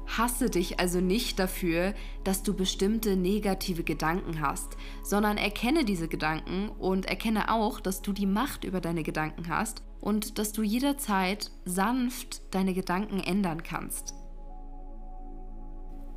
Hasse 0.06 0.50
dich 0.50 0.78
also 0.78 1.00
nicht 1.00 1.38
dafür, 1.38 1.94
dass 2.24 2.42
du 2.42 2.54
bestimmte 2.54 3.16
negative 3.16 3.82
Gedanken 3.82 4.40
hast, 4.40 4.76
sondern 5.02 5.36
erkenne 5.36 5.84
diese 5.84 6.08
Gedanken 6.08 6.68
und 6.68 7.06
erkenne 7.06 7.50
auch, 7.50 7.80
dass 7.80 8.02
du 8.02 8.12
die 8.12 8.26
Macht 8.26 8.64
über 8.64 8.80
deine 8.80 9.02
Gedanken 9.02 9.48
hast 9.48 9.82
und 10.00 10.38
dass 10.38 10.52
du 10.52 10.62
jederzeit 10.62 11.50
sanft 11.64 12.54
deine 12.54 12.74
Gedanken 12.74 13.20
ändern 13.20 13.62
kannst. 13.62 14.14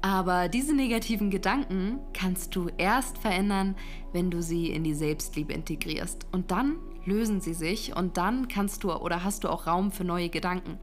Aber 0.01 0.47
diese 0.47 0.73
negativen 0.73 1.29
Gedanken 1.29 1.99
kannst 2.13 2.55
du 2.55 2.69
erst 2.77 3.17
verändern, 3.17 3.75
wenn 4.13 4.31
du 4.31 4.41
sie 4.41 4.67
in 4.67 4.83
die 4.83 4.93
Selbstliebe 4.93 5.51
integrierst. 5.51 6.25
Und 6.31 6.51
dann 6.51 6.77
lösen 7.05 7.41
sie 7.41 7.53
sich 7.53 7.95
und 7.95 8.15
dann 8.15 8.47
kannst 8.47 8.83
du 8.83 8.93
oder 8.93 9.23
hast 9.23 9.43
du 9.43 9.49
auch 9.49 9.67
Raum 9.67 9.91
für 9.91 10.05
neue 10.05 10.29
Gedanken. 10.29 10.79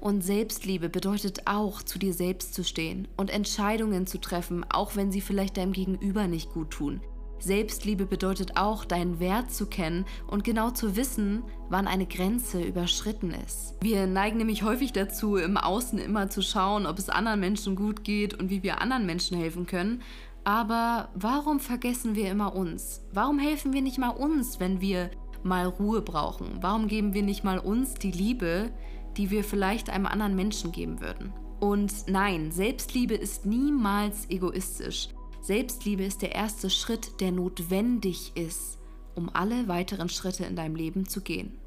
Und 0.00 0.22
Selbstliebe 0.22 0.88
bedeutet 0.88 1.46
auch, 1.46 1.82
zu 1.82 1.98
dir 1.98 2.14
selbst 2.14 2.54
zu 2.54 2.62
stehen 2.64 3.08
und 3.16 3.30
Entscheidungen 3.30 4.06
zu 4.06 4.18
treffen, 4.18 4.64
auch 4.70 4.96
wenn 4.96 5.10
sie 5.10 5.20
vielleicht 5.20 5.56
deinem 5.56 5.72
Gegenüber 5.72 6.26
nicht 6.28 6.52
gut 6.52 6.70
tun. 6.70 7.00
Selbstliebe 7.40 8.04
bedeutet 8.04 8.56
auch, 8.56 8.84
deinen 8.84 9.20
Wert 9.20 9.52
zu 9.52 9.66
kennen 9.66 10.06
und 10.26 10.44
genau 10.44 10.70
zu 10.70 10.96
wissen, 10.96 11.44
wann 11.68 11.86
eine 11.86 12.06
Grenze 12.06 12.60
überschritten 12.60 13.32
ist. 13.32 13.76
Wir 13.80 14.06
neigen 14.06 14.38
nämlich 14.38 14.62
häufig 14.62 14.92
dazu, 14.92 15.36
im 15.36 15.56
Außen 15.56 15.98
immer 15.98 16.30
zu 16.30 16.42
schauen, 16.42 16.86
ob 16.86 16.98
es 16.98 17.08
anderen 17.08 17.40
Menschen 17.40 17.76
gut 17.76 18.02
geht 18.04 18.34
und 18.34 18.50
wie 18.50 18.62
wir 18.62 18.80
anderen 18.80 19.06
Menschen 19.06 19.38
helfen 19.38 19.66
können. 19.66 20.02
Aber 20.44 21.10
warum 21.14 21.60
vergessen 21.60 22.14
wir 22.14 22.30
immer 22.30 22.54
uns? 22.54 23.02
Warum 23.12 23.38
helfen 23.38 23.72
wir 23.72 23.82
nicht 23.82 23.98
mal 23.98 24.10
uns, 24.10 24.60
wenn 24.60 24.80
wir 24.80 25.10
mal 25.42 25.66
Ruhe 25.66 26.02
brauchen? 26.02 26.58
Warum 26.60 26.88
geben 26.88 27.14
wir 27.14 27.22
nicht 27.22 27.44
mal 27.44 27.58
uns 27.58 27.94
die 27.94 28.10
Liebe, 28.10 28.70
die 29.16 29.30
wir 29.30 29.44
vielleicht 29.44 29.90
einem 29.90 30.06
anderen 30.06 30.36
Menschen 30.36 30.72
geben 30.72 31.00
würden. 31.00 31.32
Und 31.60 31.92
nein, 32.06 32.52
Selbstliebe 32.52 33.14
ist 33.14 33.46
niemals 33.46 34.28
egoistisch. 34.30 35.08
Selbstliebe 35.40 36.04
ist 36.04 36.22
der 36.22 36.34
erste 36.34 36.70
Schritt, 36.70 37.20
der 37.20 37.32
notwendig 37.32 38.32
ist, 38.36 38.78
um 39.14 39.30
alle 39.32 39.66
weiteren 39.66 40.08
Schritte 40.08 40.44
in 40.44 40.56
deinem 40.56 40.76
Leben 40.76 41.08
zu 41.08 41.20
gehen. 41.20 41.58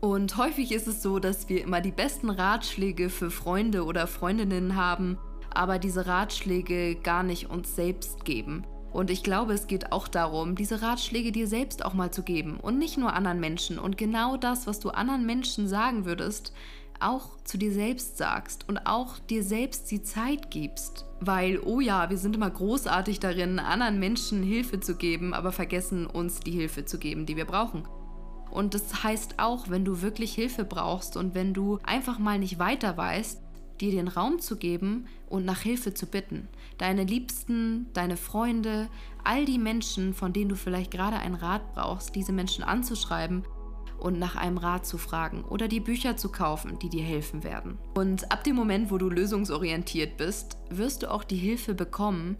Und 0.00 0.36
häufig 0.36 0.72
ist 0.72 0.86
es 0.86 1.02
so, 1.02 1.18
dass 1.18 1.48
wir 1.48 1.62
immer 1.62 1.80
die 1.80 1.92
besten 1.92 2.30
Ratschläge 2.30 3.10
für 3.10 3.30
Freunde 3.30 3.84
oder 3.84 4.06
Freundinnen 4.06 4.76
haben 4.76 5.18
aber 5.50 5.78
diese 5.78 6.06
Ratschläge 6.06 6.96
gar 6.96 7.22
nicht 7.22 7.50
uns 7.50 7.74
selbst 7.74 8.24
geben. 8.24 8.64
Und 8.92 9.10
ich 9.10 9.22
glaube, 9.22 9.52
es 9.52 9.66
geht 9.66 9.92
auch 9.92 10.08
darum, 10.08 10.54
diese 10.54 10.80
Ratschläge 10.82 11.30
dir 11.30 11.46
selbst 11.46 11.84
auch 11.84 11.94
mal 11.94 12.10
zu 12.10 12.22
geben 12.22 12.58
und 12.58 12.78
nicht 12.78 12.96
nur 12.96 13.12
anderen 13.12 13.38
Menschen. 13.38 13.78
Und 13.78 13.98
genau 13.98 14.36
das, 14.36 14.66
was 14.66 14.80
du 14.80 14.90
anderen 14.90 15.26
Menschen 15.26 15.68
sagen 15.68 16.04
würdest, 16.04 16.52
auch 17.00 17.42
zu 17.44 17.58
dir 17.58 17.72
selbst 17.72 18.16
sagst 18.16 18.68
und 18.68 18.78
auch 18.86 19.18
dir 19.18 19.42
selbst 19.42 19.90
die 19.90 20.02
Zeit 20.02 20.50
gibst. 20.50 21.04
Weil, 21.20 21.60
oh 21.60 21.80
ja, 21.80 22.10
wir 22.10 22.18
sind 22.18 22.36
immer 22.36 22.50
großartig 22.50 23.20
darin, 23.20 23.58
anderen 23.58 23.98
Menschen 23.98 24.42
Hilfe 24.42 24.80
zu 24.80 24.96
geben, 24.96 25.34
aber 25.34 25.52
vergessen 25.52 26.06
uns 26.06 26.40
die 26.40 26.52
Hilfe 26.52 26.84
zu 26.84 26.98
geben, 26.98 27.26
die 27.26 27.36
wir 27.36 27.44
brauchen. 27.44 27.86
Und 28.50 28.74
das 28.74 29.02
heißt 29.02 29.34
auch, 29.38 29.68
wenn 29.68 29.84
du 29.84 30.00
wirklich 30.00 30.34
Hilfe 30.34 30.64
brauchst 30.64 31.16
und 31.16 31.34
wenn 31.34 31.54
du 31.54 31.78
einfach 31.82 32.18
mal 32.18 32.38
nicht 32.38 32.58
weiter 32.58 32.96
weißt, 32.96 33.42
dir 33.80 33.90
den 33.92 34.08
Raum 34.08 34.40
zu 34.40 34.56
geben 34.56 35.06
und 35.28 35.44
nach 35.44 35.60
Hilfe 35.60 35.94
zu 35.94 36.06
bitten. 36.06 36.48
Deine 36.78 37.04
Liebsten, 37.04 37.86
deine 37.92 38.16
Freunde, 38.16 38.88
all 39.24 39.44
die 39.44 39.58
Menschen, 39.58 40.14
von 40.14 40.32
denen 40.32 40.48
du 40.48 40.56
vielleicht 40.56 40.90
gerade 40.90 41.16
einen 41.16 41.34
Rat 41.34 41.74
brauchst, 41.74 42.14
diese 42.14 42.32
Menschen 42.32 42.64
anzuschreiben 42.64 43.44
und 43.98 44.18
nach 44.18 44.36
einem 44.36 44.58
Rat 44.58 44.86
zu 44.86 44.98
fragen 44.98 45.44
oder 45.44 45.68
die 45.68 45.80
Bücher 45.80 46.16
zu 46.16 46.30
kaufen, 46.30 46.78
die 46.78 46.88
dir 46.88 47.02
helfen 47.02 47.44
werden. 47.44 47.78
Und 47.94 48.30
ab 48.30 48.44
dem 48.44 48.56
Moment, 48.56 48.90
wo 48.90 48.98
du 48.98 49.10
lösungsorientiert 49.10 50.16
bist, 50.16 50.58
wirst 50.70 51.02
du 51.02 51.10
auch 51.10 51.24
die 51.24 51.36
Hilfe 51.36 51.74
bekommen, 51.74 52.36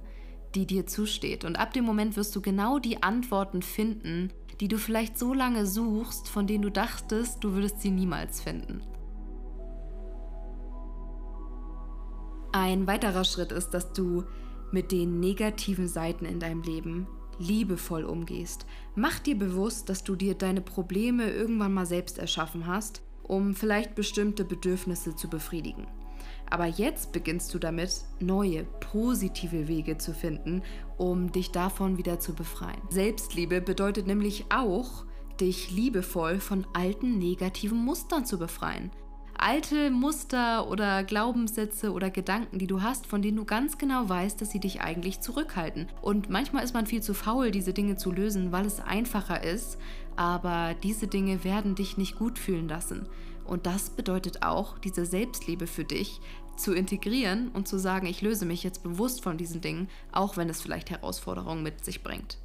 die 0.54 0.66
dir 0.66 0.86
zusteht. 0.86 1.44
Und 1.44 1.56
ab 1.56 1.72
dem 1.72 1.84
Moment 1.84 2.16
wirst 2.16 2.34
du 2.34 2.40
genau 2.40 2.78
die 2.78 3.02
Antworten 3.02 3.62
finden, 3.62 4.32
die 4.60 4.68
du 4.68 4.78
vielleicht 4.78 5.18
so 5.18 5.34
lange 5.34 5.66
suchst, 5.66 6.28
von 6.28 6.46
denen 6.46 6.62
du 6.62 6.70
dachtest, 6.70 7.44
du 7.44 7.52
würdest 7.52 7.80
sie 7.80 7.90
niemals 7.90 8.40
finden. 8.40 8.82
Ein 12.52 12.86
weiterer 12.86 13.24
Schritt 13.24 13.52
ist, 13.52 13.70
dass 13.70 13.92
du 13.92 14.24
mit 14.72 14.90
den 14.90 15.20
negativen 15.20 15.86
Seiten 15.86 16.24
in 16.24 16.40
deinem 16.40 16.62
Leben 16.62 17.06
liebevoll 17.38 18.04
umgehst. 18.04 18.66
Mach 18.94 19.18
dir 19.18 19.38
bewusst, 19.38 19.88
dass 19.88 20.04
du 20.04 20.16
dir 20.16 20.34
deine 20.34 20.60
Probleme 20.60 21.30
irgendwann 21.30 21.74
mal 21.74 21.86
selbst 21.86 22.18
erschaffen 22.18 22.66
hast, 22.66 23.02
um 23.22 23.54
vielleicht 23.54 23.94
bestimmte 23.94 24.44
Bedürfnisse 24.44 25.14
zu 25.14 25.28
befriedigen. 25.28 25.86
Aber 26.50 26.66
jetzt 26.66 27.12
beginnst 27.12 27.52
du 27.54 27.58
damit, 27.58 28.04
neue, 28.20 28.64
positive 28.80 29.68
Wege 29.68 29.98
zu 29.98 30.14
finden, 30.14 30.62
um 30.96 31.30
dich 31.30 31.50
davon 31.50 31.98
wieder 31.98 32.20
zu 32.20 32.34
befreien. 32.34 32.80
Selbstliebe 32.88 33.60
bedeutet 33.60 34.06
nämlich 34.06 34.46
auch, 34.50 35.04
dich 35.40 35.70
liebevoll 35.70 36.40
von 36.40 36.66
alten 36.72 37.18
negativen 37.18 37.78
Mustern 37.78 38.24
zu 38.24 38.38
befreien 38.38 38.90
alte 39.38 39.90
Muster 39.90 40.68
oder 40.68 41.04
Glaubenssätze 41.04 41.92
oder 41.92 42.10
Gedanken, 42.10 42.58
die 42.58 42.66
du 42.66 42.82
hast, 42.82 43.06
von 43.06 43.22
denen 43.22 43.36
du 43.36 43.44
ganz 43.44 43.78
genau 43.78 44.08
weißt, 44.08 44.40
dass 44.40 44.50
sie 44.50 44.60
dich 44.60 44.80
eigentlich 44.80 45.20
zurückhalten. 45.20 45.88
Und 46.02 46.28
manchmal 46.28 46.64
ist 46.64 46.74
man 46.74 46.86
viel 46.86 47.02
zu 47.02 47.14
faul, 47.14 47.50
diese 47.50 47.72
Dinge 47.72 47.96
zu 47.96 48.12
lösen, 48.12 48.52
weil 48.52 48.66
es 48.66 48.80
einfacher 48.80 49.42
ist, 49.42 49.78
aber 50.16 50.74
diese 50.82 51.06
Dinge 51.06 51.44
werden 51.44 51.74
dich 51.74 51.96
nicht 51.96 52.18
gut 52.18 52.38
fühlen 52.38 52.68
lassen. 52.68 53.06
Und 53.44 53.66
das 53.66 53.90
bedeutet 53.90 54.42
auch, 54.42 54.78
diese 54.78 55.06
Selbstliebe 55.06 55.66
für 55.66 55.84
dich 55.84 56.20
zu 56.56 56.74
integrieren 56.74 57.48
und 57.48 57.68
zu 57.68 57.78
sagen, 57.78 58.06
ich 58.06 58.20
löse 58.20 58.44
mich 58.44 58.62
jetzt 58.62 58.82
bewusst 58.82 59.22
von 59.22 59.38
diesen 59.38 59.60
Dingen, 59.60 59.88
auch 60.12 60.36
wenn 60.36 60.50
es 60.50 60.60
vielleicht 60.60 60.90
Herausforderungen 60.90 61.62
mit 61.62 61.84
sich 61.84 62.02
bringt. 62.02 62.38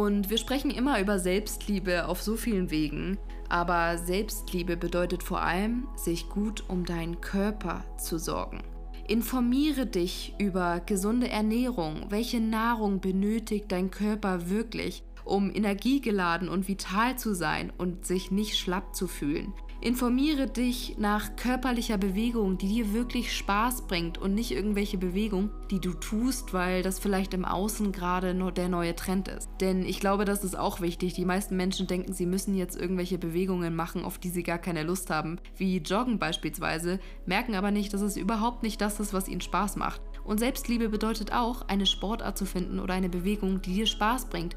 Und 0.00 0.30
wir 0.30 0.38
sprechen 0.38 0.70
immer 0.70 0.98
über 0.98 1.18
Selbstliebe 1.18 2.08
auf 2.08 2.22
so 2.22 2.34
vielen 2.34 2.70
Wegen, 2.70 3.18
aber 3.50 3.98
Selbstliebe 3.98 4.78
bedeutet 4.78 5.22
vor 5.22 5.42
allem, 5.42 5.88
sich 5.94 6.30
gut 6.30 6.64
um 6.68 6.86
deinen 6.86 7.20
Körper 7.20 7.84
zu 7.98 8.16
sorgen. 8.16 8.62
Informiere 9.08 9.84
dich 9.84 10.32
über 10.38 10.80
gesunde 10.80 11.28
Ernährung, 11.28 12.06
welche 12.08 12.40
Nahrung 12.40 13.02
benötigt 13.02 13.66
dein 13.68 13.90
Körper 13.90 14.48
wirklich, 14.48 15.02
um 15.26 15.54
energiegeladen 15.54 16.48
und 16.48 16.66
vital 16.66 17.18
zu 17.18 17.34
sein 17.34 17.70
und 17.76 18.06
sich 18.06 18.30
nicht 18.30 18.56
schlapp 18.56 18.96
zu 18.96 19.06
fühlen. 19.06 19.52
Informiere 19.82 20.46
dich 20.46 20.96
nach 20.98 21.36
körperlicher 21.36 21.96
Bewegung, 21.96 22.58
die 22.58 22.68
dir 22.68 22.92
wirklich 22.92 23.34
Spaß 23.34 23.86
bringt 23.86 24.18
und 24.18 24.34
nicht 24.34 24.50
irgendwelche 24.50 24.98
Bewegung, 24.98 25.48
die 25.70 25.80
du 25.80 25.94
tust, 25.94 26.52
weil 26.52 26.82
das 26.82 26.98
vielleicht 26.98 27.32
im 27.32 27.46
Außen 27.46 27.90
gerade 27.90 28.34
nur 28.34 28.52
der 28.52 28.68
neue 28.68 28.94
Trend 28.94 29.28
ist. 29.28 29.48
Denn 29.62 29.82
ich 29.86 29.98
glaube, 29.98 30.26
das 30.26 30.44
ist 30.44 30.58
auch 30.58 30.82
wichtig. 30.82 31.14
Die 31.14 31.24
meisten 31.24 31.56
Menschen 31.56 31.86
denken, 31.86 32.12
sie 32.12 32.26
müssen 32.26 32.54
jetzt 32.54 32.78
irgendwelche 32.78 33.16
Bewegungen 33.16 33.74
machen, 33.74 34.04
auf 34.04 34.18
die 34.18 34.28
sie 34.28 34.42
gar 34.42 34.58
keine 34.58 34.82
Lust 34.82 35.08
haben, 35.08 35.40
wie 35.56 35.78
Joggen 35.78 36.18
beispielsweise, 36.18 37.00
merken 37.24 37.54
aber 37.54 37.70
nicht, 37.70 37.94
dass 37.94 38.02
es 38.02 38.18
überhaupt 38.18 38.62
nicht 38.62 38.82
das 38.82 39.00
ist, 39.00 39.14
was 39.14 39.28
ihnen 39.28 39.40
Spaß 39.40 39.76
macht. 39.76 40.02
Und 40.24 40.40
Selbstliebe 40.40 40.90
bedeutet 40.90 41.32
auch, 41.32 41.62
eine 41.68 41.86
Sportart 41.86 42.36
zu 42.36 42.44
finden 42.44 42.80
oder 42.80 42.92
eine 42.92 43.08
Bewegung, 43.08 43.62
die 43.62 43.76
dir 43.76 43.86
Spaß 43.86 44.26
bringt, 44.26 44.56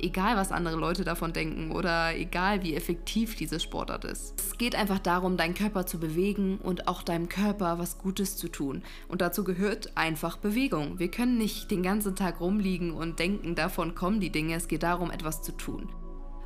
egal 0.00 0.36
was 0.36 0.52
andere 0.52 0.76
Leute 0.76 1.04
davon 1.04 1.32
denken 1.32 1.72
oder 1.72 2.16
egal 2.16 2.62
wie 2.62 2.74
effektiv 2.74 3.36
diese 3.36 3.60
Sportart 3.60 4.04
ist. 4.04 4.34
Es 4.38 4.58
geht 4.58 4.74
einfach 4.74 4.98
darum, 4.98 5.36
deinen 5.36 5.54
Körper 5.54 5.86
zu 5.86 5.98
bewegen 5.98 6.58
und 6.58 6.88
auch 6.88 7.02
deinem 7.02 7.28
Körper 7.28 7.78
was 7.78 7.98
Gutes 7.98 8.36
zu 8.36 8.48
tun. 8.48 8.82
Und 9.08 9.20
dazu 9.20 9.44
gehört 9.44 9.96
einfach 9.96 10.36
Bewegung. 10.36 10.98
Wir 10.98 11.10
können 11.10 11.38
nicht 11.38 11.70
den 11.70 11.82
ganzen 11.82 12.16
Tag 12.16 12.40
rumliegen 12.40 12.92
und 12.92 13.18
denken, 13.18 13.54
davon 13.54 13.94
kommen 13.94 14.20
die 14.20 14.30
Dinge. 14.30 14.54
Es 14.54 14.68
geht 14.68 14.82
darum, 14.82 15.10
etwas 15.10 15.42
zu 15.42 15.52
tun. 15.52 15.88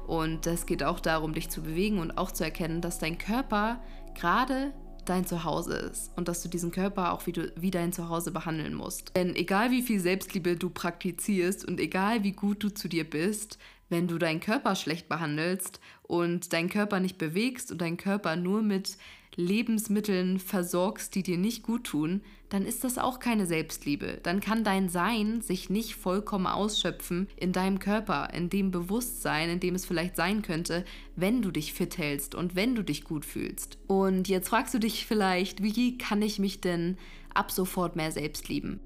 Und 0.07 0.47
es 0.47 0.67
geht 0.67 0.83
auch 0.83 0.99
darum, 0.99 1.35
dich 1.35 1.51
zu 1.51 1.63
bewegen 1.63 1.99
und 1.99 2.19
auch 2.19 2.33
zu 2.33 2.43
erkennen, 2.43 2.81
dass 2.81 2.99
dein 2.99 3.17
Körper 3.17 3.81
gerade 4.15 4.73
dein 5.11 5.27
Zuhause 5.27 5.75
ist 5.75 6.13
und 6.17 6.29
dass 6.29 6.43
du 6.43 6.49
diesen 6.49 6.71
Körper 6.71 7.13
auch 7.13 7.27
wie, 7.27 7.33
du, 7.33 7.53
wie 7.57 7.71
dein 7.71 7.93
Zuhause 7.93 8.31
behandeln 8.31 8.75
musst. 8.75 9.15
Denn 9.17 9.35
egal 9.35 9.71
wie 9.71 9.83
viel 9.83 10.01
Selbstliebe 10.01 10.57
du 10.57 10.71
praktizierst 10.71 11.65
und 11.65 11.81
egal 11.81 12.23
wie 12.23 12.33
gut 12.33 12.63
du 12.63 12.69
zu 12.71 12.89
dir 12.89 13.09
bist, 13.09 13.59
wenn 13.89 14.07
du 14.07 14.19
deinen 14.19 14.41
Körper 14.41 14.77
schlecht 14.77 15.09
behandelst 15.09 15.81
und 16.05 16.53
deinen 16.53 16.69
Körper 16.69 17.01
nicht 17.01 17.19
bewegst 17.19 17.73
und 17.73 17.81
deinen 17.81 17.97
Körper 17.97 18.37
nur 18.37 18.63
mit 18.63 18.97
Lebensmitteln 19.35 20.39
versorgst, 20.39 21.15
die 21.15 21.25
dir 21.25 21.39
nicht 21.39 21.65
gut 21.65 21.85
tun, 21.85 22.23
dann 22.51 22.67
ist 22.67 22.85
das 22.85 22.99
auch 22.99 23.21
keine 23.21 23.47
Selbstliebe. 23.47 24.19
Dann 24.23 24.41
kann 24.41 24.65
dein 24.65 24.89
Sein 24.89 25.41
sich 25.41 25.71
nicht 25.71 25.95
vollkommen 25.95 26.47
ausschöpfen 26.47 27.29
in 27.37 27.53
deinem 27.53 27.79
Körper, 27.79 28.29
in 28.35 28.51
dem 28.51 28.73
Bewusstsein, 28.73 29.49
in 29.49 29.61
dem 29.61 29.77
es 29.77 29.87
vielleicht 29.87 30.17
sein 30.17 30.43
könnte, 30.43 30.85
wenn 31.17 31.43
du 31.43 31.53
dich 31.53 31.73
fit 31.73 31.97
hältst 31.97 32.35
und 32.35 32.57
wenn 32.57 32.75
du 32.75 32.83
dich 32.83 33.05
gut 33.05 33.25
fühlst. 33.25 33.79
Und 33.87 34.29
jetzt 34.29 34.49
fragst 34.49 34.75
du 34.75 34.79
dich 34.79 35.07
vielleicht, 35.07 35.63
wie 35.63 35.97
kann 35.97 36.21
ich 36.23 36.41
mich 36.41 36.61
denn 36.61 36.99
ab 37.33 37.53
sofort 37.53 37.95
mehr 37.95 38.11
selbst 38.11 38.49
lieben? 38.49 38.81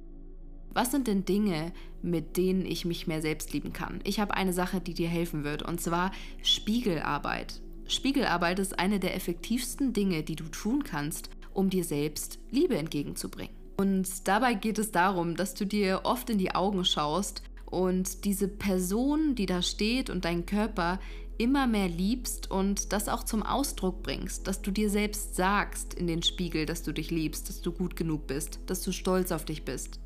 Was 0.75 0.91
sind 0.91 1.07
denn 1.07 1.25
Dinge, 1.25 1.73
mit 2.03 2.37
denen 2.37 2.67
ich 2.67 2.85
mich 2.85 3.07
mehr 3.07 3.23
selbst 3.23 3.53
lieben 3.55 3.73
kann? 3.73 4.01
Ich 4.05 4.21
habe 4.21 4.35
eine 4.35 4.53
Sache, 4.53 4.81
die 4.81 4.93
dir 4.93 5.09
helfen 5.09 5.43
wird, 5.43 5.63
und 5.63 5.81
zwar 5.81 6.11
Spiegelarbeit. 6.43 7.63
Spiegelarbeit 7.87 8.59
ist 8.59 8.79
eine 8.79 8.99
der 8.99 9.15
effektivsten 9.15 9.93
Dinge, 9.93 10.23
die 10.23 10.37
du 10.37 10.45
tun 10.45 10.85
kannst, 10.85 11.31
um 11.55 11.71
dir 11.71 11.85
selbst 11.85 12.39
Liebe 12.51 12.77
entgegenzubringen. 12.77 13.55
Und 13.77 14.29
dabei 14.29 14.55
geht 14.55 14.79
es 14.79 14.93
darum, 14.93 15.37
dass 15.37 15.55
du 15.55 15.65
dir 15.65 16.03
oft 16.05 16.31
in 16.31 16.39
die 16.39 16.55
Augen 16.55 16.85
schaust 16.85 17.43
und 17.67 18.25
diese 18.25 18.47
Person, 18.47 19.35
die 19.35 19.47
da 19.47 19.63
steht 19.63 20.11
und 20.11 20.25
deinen 20.25 20.47
Körper 20.47 21.01
immer 21.39 21.67
mehr 21.67 21.89
liebst 21.89 22.51
und 22.51 22.93
das 22.93 23.09
auch 23.09 23.25
zum 23.25 23.43
Ausdruck 23.43 24.03
bringst, 24.03 24.47
dass 24.47 24.63
du 24.63 24.71
dir 24.71 24.89
selbst 24.89 25.35
sagst 25.35 25.95
in 25.95 26.07
den 26.07 26.23
Spiegel, 26.23 26.67
dass 26.67 26.83
du 26.83 26.93
dich 26.93 27.11
liebst, 27.11 27.49
dass 27.49 27.61
du 27.61 27.73
gut 27.73 27.97
genug 27.97 28.27
bist, 28.29 28.61
dass 28.67 28.83
du 28.83 28.93
stolz 28.93 29.33
auf 29.33 29.45
dich 29.45 29.65
bist. 29.65 29.99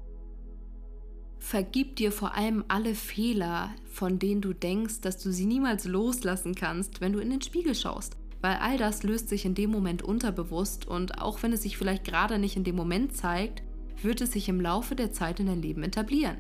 Vergib 1.39 1.97
dir 1.97 2.11
vor 2.11 2.35
allem 2.35 2.65
alle 2.69 2.95
Fehler, 2.95 3.75
von 3.85 4.19
denen 4.19 4.41
du 4.41 4.53
denkst, 4.53 5.03
dass 5.03 5.19
du 5.19 5.31
sie 5.31 5.47
niemals 5.47 5.85
loslassen 5.85 6.55
kannst, 6.55 7.01
wenn 7.01 7.13
du 7.13 7.21
in 7.21 7.31
den 7.31 7.43
Spiegel 7.43 7.75
schaust. 7.75 8.17
Weil 8.41 8.57
all 8.57 8.79
das 8.79 9.03
löst 9.03 9.29
sich 9.29 9.45
in 9.45 9.55
dem 9.55 9.71
Moment 9.71 10.03
unterbewusst 10.03 10.87
und 10.87 11.21
auch 11.21 11.43
wenn 11.43 11.53
es 11.53 11.63
sich 11.63 11.77
vielleicht 11.77 12.05
gerade 12.05 12.39
nicht 12.39 12.57
in 12.57 12.65
dem 12.65 12.77
Moment 12.77 13.17
zeigt, 13.17 13.63
wird 14.03 14.21
es 14.21 14.33
sich 14.33 14.49
im 14.49 14.61
Laufe 14.61 14.95
der 14.95 15.13
Zeit 15.13 15.41
in 15.41 15.47
dein 15.47 15.63
Leben 15.63 15.83
etablieren. 15.83 16.37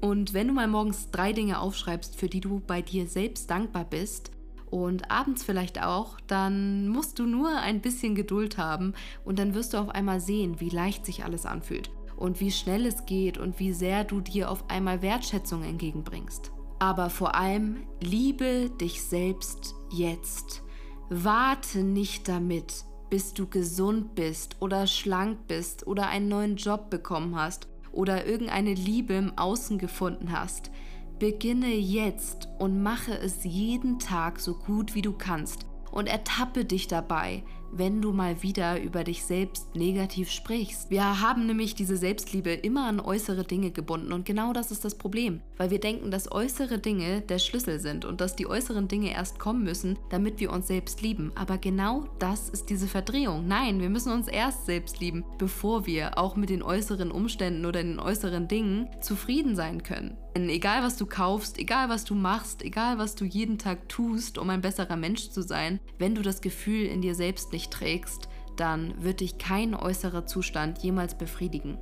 Und 0.00 0.34
wenn 0.34 0.48
du 0.48 0.54
mal 0.54 0.68
morgens 0.68 1.10
drei 1.10 1.32
Dinge 1.32 1.60
aufschreibst, 1.60 2.16
für 2.16 2.28
die 2.28 2.40
du 2.40 2.60
bei 2.66 2.82
dir 2.82 3.06
selbst 3.06 3.50
dankbar 3.50 3.84
bist, 3.84 4.32
und 4.74 5.08
abends 5.08 5.44
vielleicht 5.44 5.80
auch, 5.84 6.18
dann 6.26 6.88
musst 6.88 7.20
du 7.20 7.26
nur 7.26 7.58
ein 7.58 7.80
bisschen 7.80 8.16
Geduld 8.16 8.58
haben 8.58 8.94
und 9.24 9.38
dann 9.38 9.54
wirst 9.54 9.72
du 9.72 9.78
auf 9.78 9.88
einmal 9.90 10.18
sehen, 10.18 10.58
wie 10.58 10.68
leicht 10.68 11.06
sich 11.06 11.22
alles 11.22 11.46
anfühlt 11.46 11.92
und 12.16 12.40
wie 12.40 12.50
schnell 12.50 12.84
es 12.84 13.06
geht 13.06 13.38
und 13.38 13.60
wie 13.60 13.72
sehr 13.72 14.02
du 14.02 14.20
dir 14.20 14.50
auf 14.50 14.68
einmal 14.68 15.00
Wertschätzung 15.00 15.62
entgegenbringst. 15.62 16.50
Aber 16.80 17.08
vor 17.08 17.36
allem 17.36 17.86
liebe 18.00 18.68
dich 18.80 19.00
selbst 19.00 19.76
jetzt. 19.92 20.63
Warte 21.10 21.82
nicht 21.82 22.28
damit, 22.28 22.84
bis 23.10 23.34
du 23.34 23.46
gesund 23.46 24.14
bist 24.14 24.56
oder 24.60 24.86
schlank 24.86 25.46
bist 25.46 25.86
oder 25.86 26.08
einen 26.08 26.28
neuen 26.28 26.56
Job 26.56 26.88
bekommen 26.88 27.36
hast 27.36 27.68
oder 27.92 28.26
irgendeine 28.26 28.74
Liebe 28.74 29.14
im 29.14 29.36
Außen 29.36 29.78
gefunden 29.78 30.32
hast. 30.32 30.70
Beginne 31.18 31.74
jetzt 31.74 32.48
und 32.58 32.82
mache 32.82 33.16
es 33.16 33.44
jeden 33.44 33.98
Tag 33.98 34.40
so 34.40 34.54
gut 34.54 34.94
wie 34.94 35.02
du 35.02 35.12
kannst 35.12 35.66
und 35.92 36.08
ertappe 36.08 36.64
dich 36.64 36.88
dabei, 36.88 37.44
wenn 37.72 38.02
du 38.02 38.12
mal 38.12 38.42
wieder 38.42 38.80
über 38.80 39.04
dich 39.04 39.24
selbst 39.24 39.74
negativ 39.74 40.30
sprichst. 40.30 40.90
Wir 40.90 41.20
haben 41.20 41.46
nämlich 41.46 41.74
diese 41.74 41.96
Selbstliebe 41.96 42.50
immer 42.50 42.86
an 42.86 43.00
äußere 43.00 43.44
Dinge 43.44 43.70
gebunden 43.70 44.12
und 44.12 44.24
genau 44.24 44.52
das 44.52 44.70
ist 44.70 44.84
das 44.84 44.96
Problem, 44.96 45.40
weil 45.56 45.70
wir 45.70 45.80
denken, 45.80 46.10
dass 46.10 46.30
äußere 46.30 46.78
Dinge 46.78 47.20
der 47.22 47.38
Schlüssel 47.38 47.80
sind 47.80 48.04
und 48.04 48.20
dass 48.20 48.36
die 48.36 48.46
äußeren 48.46 48.88
Dinge 48.88 49.12
erst 49.12 49.38
kommen 49.38 49.64
müssen, 49.64 49.98
damit 50.10 50.40
wir 50.40 50.52
uns 50.52 50.66
selbst 50.66 51.02
lieben. 51.02 51.32
Aber 51.34 51.58
genau 51.58 52.04
das 52.18 52.48
ist 52.48 52.70
diese 52.70 52.86
Verdrehung. 52.86 53.46
Nein, 53.46 53.80
wir 53.80 53.90
müssen 53.90 54.12
uns 54.12 54.28
erst 54.28 54.66
selbst 54.66 55.00
lieben, 55.00 55.24
bevor 55.38 55.86
wir 55.86 56.18
auch 56.18 56.36
mit 56.36 56.50
den 56.50 56.62
äußeren 56.62 57.10
Umständen 57.10 57.66
oder 57.66 57.82
den 57.82 57.98
äußeren 57.98 58.48
Dingen 58.48 58.88
zufrieden 59.00 59.56
sein 59.56 59.82
können. 59.82 60.16
Denn 60.36 60.48
egal 60.48 60.82
was 60.82 60.96
du 60.96 61.06
kaufst, 61.06 61.58
egal 61.58 61.88
was 61.88 62.04
du 62.04 62.16
machst, 62.16 62.62
egal 62.64 62.98
was 62.98 63.14
du 63.14 63.24
jeden 63.24 63.56
Tag 63.56 63.88
tust, 63.88 64.36
um 64.36 64.50
ein 64.50 64.62
besserer 64.62 64.96
Mensch 64.96 65.30
zu 65.30 65.42
sein, 65.42 65.78
wenn 65.98 66.16
du 66.16 66.22
das 66.22 66.40
Gefühl 66.40 66.86
in 66.86 67.02
dir 67.02 67.14
selbst 67.14 67.52
nicht 67.52 67.63
trägst, 67.70 68.28
dann 68.56 69.02
wird 69.02 69.20
dich 69.20 69.38
kein 69.38 69.74
äußerer 69.74 70.26
Zustand 70.26 70.78
jemals 70.78 71.16
befriedigen. 71.16 71.78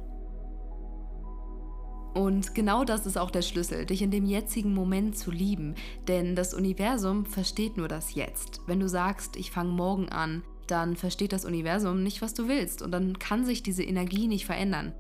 Und 2.15 2.55
genau 2.55 2.85
das 2.85 3.07
ist 3.07 3.17
auch 3.17 3.31
der 3.31 3.43
Schlüssel, 3.43 3.87
dich 3.87 4.03
in 4.03 4.11
dem 4.11 4.27
jetzigen 4.27 4.75
Moment 4.75 5.17
zu 5.17 5.31
lieben. 5.31 5.75
Denn 6.09 6.37
das 6.37 6.53
Universum 6.53 7.25
versteht 7.25 7.77
nur 7.77 7.89
das 7.89 8.15
Jetzt. 8.15 8.61
Wenn 8.67 8.81
du 8.81 8.89
sagst, 8.89 9.37
ich 9.37 9.51
fange 9.51 9.73
morgen 9.73 10.11
an, 10.11 10.43
dann 10.67 10.97
versteht 10.97 11.33
das 11.33 11.45
Universum 11.45 12.03
nicht, 12.03 12.21
was 12.21 12.35
du 12.35 12.49
willst. 12.49 12.83
Und 12.83 12.93
dann 12.93 13.19
kann 13.19 13.45
sich 13.45 13.63
diese 13.63 13.83
Energie 13.83 14.29
nicht 14.29 14.45
verändern. 14.45 14.93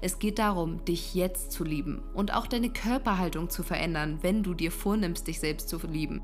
Es 0.00 0.18
geht 0.18 0.38
darum, 0.38 0.84
dich 0.84 1.14
jetzt 1.14 1.50
zu 1.50 1.64
lieben 1.64 2.02
und 2.14 2.34
auch 2.34 2.46
deine 2.46 2.70
Körperhaltung 2.70 3.48
zu 3.48 3.62
verändern, 3.62 4.18
wenn 4.20 4.42
du 4.42 4.52
dir 4.52 4.70
vornimmst, 4.70 5.26
dich 5.26 5.40
selbst 5.40 5.68
zu 5.68 5.78
lieben. 5.86 6.20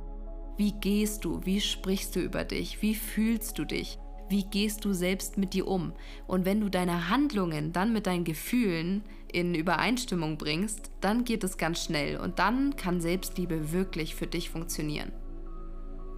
Wie 0.60 0.72
gehst 0.72 1.24
du? 1.24 1.40
Wie 1.46 1.58
sprichst 1.58 2.14
du 2.14 2.20
über 2.20 2.44
dich? 2.44 2.82
Wie 2.82 2.94
fühlst 2.94 3.58
du 3.58 3.64
dich? 3.64 3.98
Wie 4.28 4.44
gehst 4.44 4.84
du 4.84 4.92
selbst 4.92 5.38
mit 5.38 5.54
dir 5.54 5.66
um? 5.66 5.94
Und 6.26 6.44
wenn 6.44 6.60
du 6.60 6.68
deine 6.68 7.08
Handlungen 7.08 7.72
dann 7.72 7.94
mit 7.94 8.06
deinen 8.06 8.24
Gefühlen 8.24 9.02
in 9.32 9.54
Übereinstimmung 9.54 10.36
bringst, 10.36 10.90
dann 11.00 11.24
geht 11.24 11.44
es 11.44 11.56
ganz 11.56 11.82
schnell 11.82 12.18
und 12.18 12.38
dann 12.38 12.76
kann 12.76 13.00
Selbstliebe 13.00 13.72
wirklich 13.72 14.14
für 14.14 14.26
dich 14.26 14.50
funktionieren. 14.50 15.12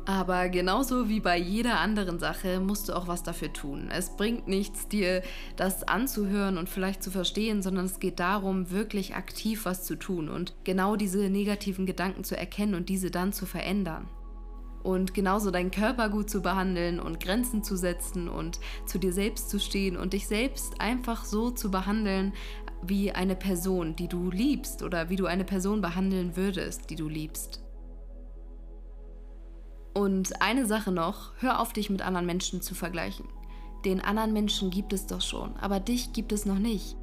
Aber 0.07 0.49
genauso 0.49 1.09
wie 1.09 1.21
bei 1.21 1.39
jeder 1.39 1.79
anderen 1.79 2.19
Sache 2.19 2.59
musst 2.59 2.89
du 2.89 2.95
auch 2.95 3.07
was 3.07 3.23
dafür 3.23 3.53
tun. 3.53 3.93
Es 3.93 4.17
bringt 4.17 4.49
nichts, 4.49 4.89
dir 4.89 5.23
das 5.55 5.85
anzuhören 5.85 6.59
und 6.59 6.69
vielleicht 6.69 7.05
zu 7.05 7.13
verstehen, 7.13 7.63
sondern 7.63 7.85
es 7.85 8.01
geht 8.01 8.19
darum, 8.19 8.73
wirklich 8.73 9.15
aktiv 9.15 9.67
was 9.67 9.85
zu 9.85 9.95
tun 9.95 10.29
und 10.29 10.57
genau 10.65 10.97
diese 10.97 11.31
negativen 11.31 11.87
Gedanken 11.87 12.25
zu 12.25 12.37
erkennen 12.37 12.75
und 12.75 12.89
diese 12.89 13.13
dann 13.13 13.33
zu 13.33 13.47
verändern. 13.47 14.11
Und 14.83 15.15
genauso 15.15 15.51
deinen 15.51 15.71
Körper 15.71 16.09
gut 16.09 16.29
zu 16.29 16.43
behandeln 16.43 16.99
und 16.99 17.21
Grenzen 17.21 17.62
zu 17.62 17.77
setzen 17.77 18.29
und 18.29 18.59
zu 18.85 18.99
dir 18.99 19.12
selbst 19.12 19.49
zu 19.49 19.61
stehen 19.61 19.97
und 19.97 20.12
dich 20.12 20.27
selbst 20.27 20.81
einfach 20.81 21.25
so 21.25 21.51
zu 21.51 21.71
behandeln 21.71 22.33
wie 22.83 23.12
eine 23.12 23.37
Person, 23.37 23.95
die 23.95 24.09
du 24.09 24.31
liebst 24.31 24.83
oder 24.83 25.09
wie 25.09 25.17
du 25.17 25.27
eine 25.27 25.45
Person 25.45 25.81
behandeln 25.81 26.37
würdest, 26.37 26.91
die 26.91 26.97
du 26.97 27.09
liebst. 27.09 27.62
Und 29.95 30.41
eine 30.41 30.67
Sache 30.67 30.91
noch, 30.91 31.33
hör 31.39 31.61
auf 31.61 31.73
dich 31.73 31.91
mit 31.91 32.03
anderen 32.03 32.27
Menschen 32.27 32.62
zu 32.62 32.75
vergleichen. 32.75 33.27
Den 33.85 34.01
anderen 34.01 34.33
Menschen 34.33 34.71
gibt 34.71 34.93
es 34.93 35.07
doch 35.07 35.21
schon, 35.21 35.57
aber 35.57 35.81
dich 35.81 36.12
gibt 36.12 36.33
es 36.33 36.47
noch 36.47 36.59
nicht. 36.59 36.97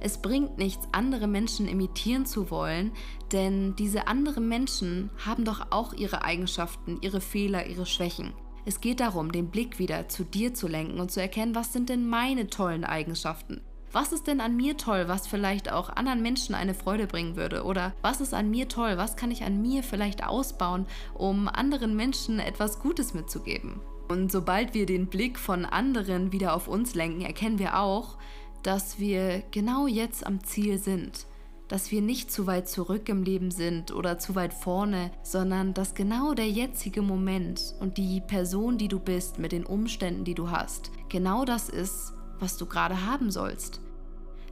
Es 0.00 0.18
bringt 0.18 0.58
nichts, 0.58 0.86
andere 0.92 1.26
Menschen 1.26 1.66
imitieren 1.68 2.26
zu 2.26 2.50
wollen, 2.50 2.92
denn 3.32 3.74
diese 3.76 4.06
anderen 4.06 4.48
Menschen 4.48 5.10
haben 5.24 5.44
doch 5.44 5.66
auch 5.70 5.94
ihre 5.94 6.22
Eigenschaften, 6.22 6.98
ihre 7.00 7.20
Fehler, 7.20 7.66
ihre 7.66 7.86
Schwächen. 7.86 8.32
Es 8.64 8.80
geht 8.80 9.00
darum, 9.00 9.30
den 9.32 9.48
Blick 9.50 9.78
wieder 9.78 10.08
zu 10.08 10.24
dir 10.24 10.52
zu 10.52 10.66
lenken 10.66 11.00
und 11.00 11.10
zu 11.10 11.20
erkennen, 11.20 11.54
was 11.54 11.72
sind 11.72 11.88
denn 11.88 12.08
meine 12.08 12.48
tollen 12.48 12.84
Eigenschaften? 12.84 13.60
Was 13.92 14.12
ist 14.12 14.26
denn 14.26 14.40
an 14.40 14.56
mir 14.56 14.76
toll, 14.76 15.04
was 15.06 15.26
vielleicht 15.26 15.72
auch 15.72 15.88
anderen 15.88 16.20
Menschen 16.20 16.54
eine 16.54 16.74
Freude 16.74 17.06
bringen 17.06 17.36
würde? 17.36 17.62
Oder 17.62 17.94
was 18.02 18.20
ist 18.20 18.34
an 18.34 18.50
mir 18.50 18.68
toll, 18.68 18.98
was 18.98 19.16
kann 19.16 19.30
ich 19.30 19.44
an 19.44 19.62
mir 19.62 19.82
vielleicht 19.82 20.26
ausbauen, 20.26 20.86
um 21.14 21.48
anderen 21.48 21.96
Menschen 21.96 22.40
etwas 22.40 22.80
Gutes 22.80 23.14
mitzugeben? 23.14 23.80
Und 24.08 24.30
sobald 24.30 24.74
wir 24.74 24.86
den 24.86 25.06
Blick 25.06 25.38
von 25.38 25.64
anderen 25.64 26.30
wieder 26.32 26.54
auf 26.54 26.68
uns 26.68 26.94
lenken, 26.94 27.22
erkennen 27.22 27.58
wir 27.58 27.80
auch, 27.80 28.18
dass 28.66 28.98
wir 28.98 29.44
genau 29.52 29.86
jetzt 29.86 30.26
am 30.26 30.42
Ziel 30.42 30.78
sind. 30.78 31.26
Dass 31.68 31.92
wir 31.92 32.02
nicht 32.02 32.32
zu 32.32 32.48
weit 32.48 32.68
zurück 32.68 33.08
im 33.08 33.22
Leben 33.22 33.52
sind 33.52 33.92
oder 33.92 34.18
zu 34.18 34.34
weit 34.34 34.52
vorne, 34.52 35.12
sondern 35.22 35.72
dass 35.72 35.94
genau 35.94 36.34
der 36.34 36.48
jetzige 36.48 37.00
Moment 37.00 37.76
und 37.78 37.96
die 37.96 38.20
Person, 38.20 38.76
die 38.76 38.88
du 38.88 38.98
bist, 38.98 39.38
mit 39.38 39.52
den 39.52 39.64
Umständen, 39.64 40.24
die 40.24 40.34
du 40.34 40.50
hast, 40.50 40.90
genau 41.08 41.44
das 41.44 41.68
ist, 41.68 42.12
was 42.40 42.56
du 42.56 42.66
gerade 42.66 43.06
haben 43.06 43.30
sollst. 43.30 43.80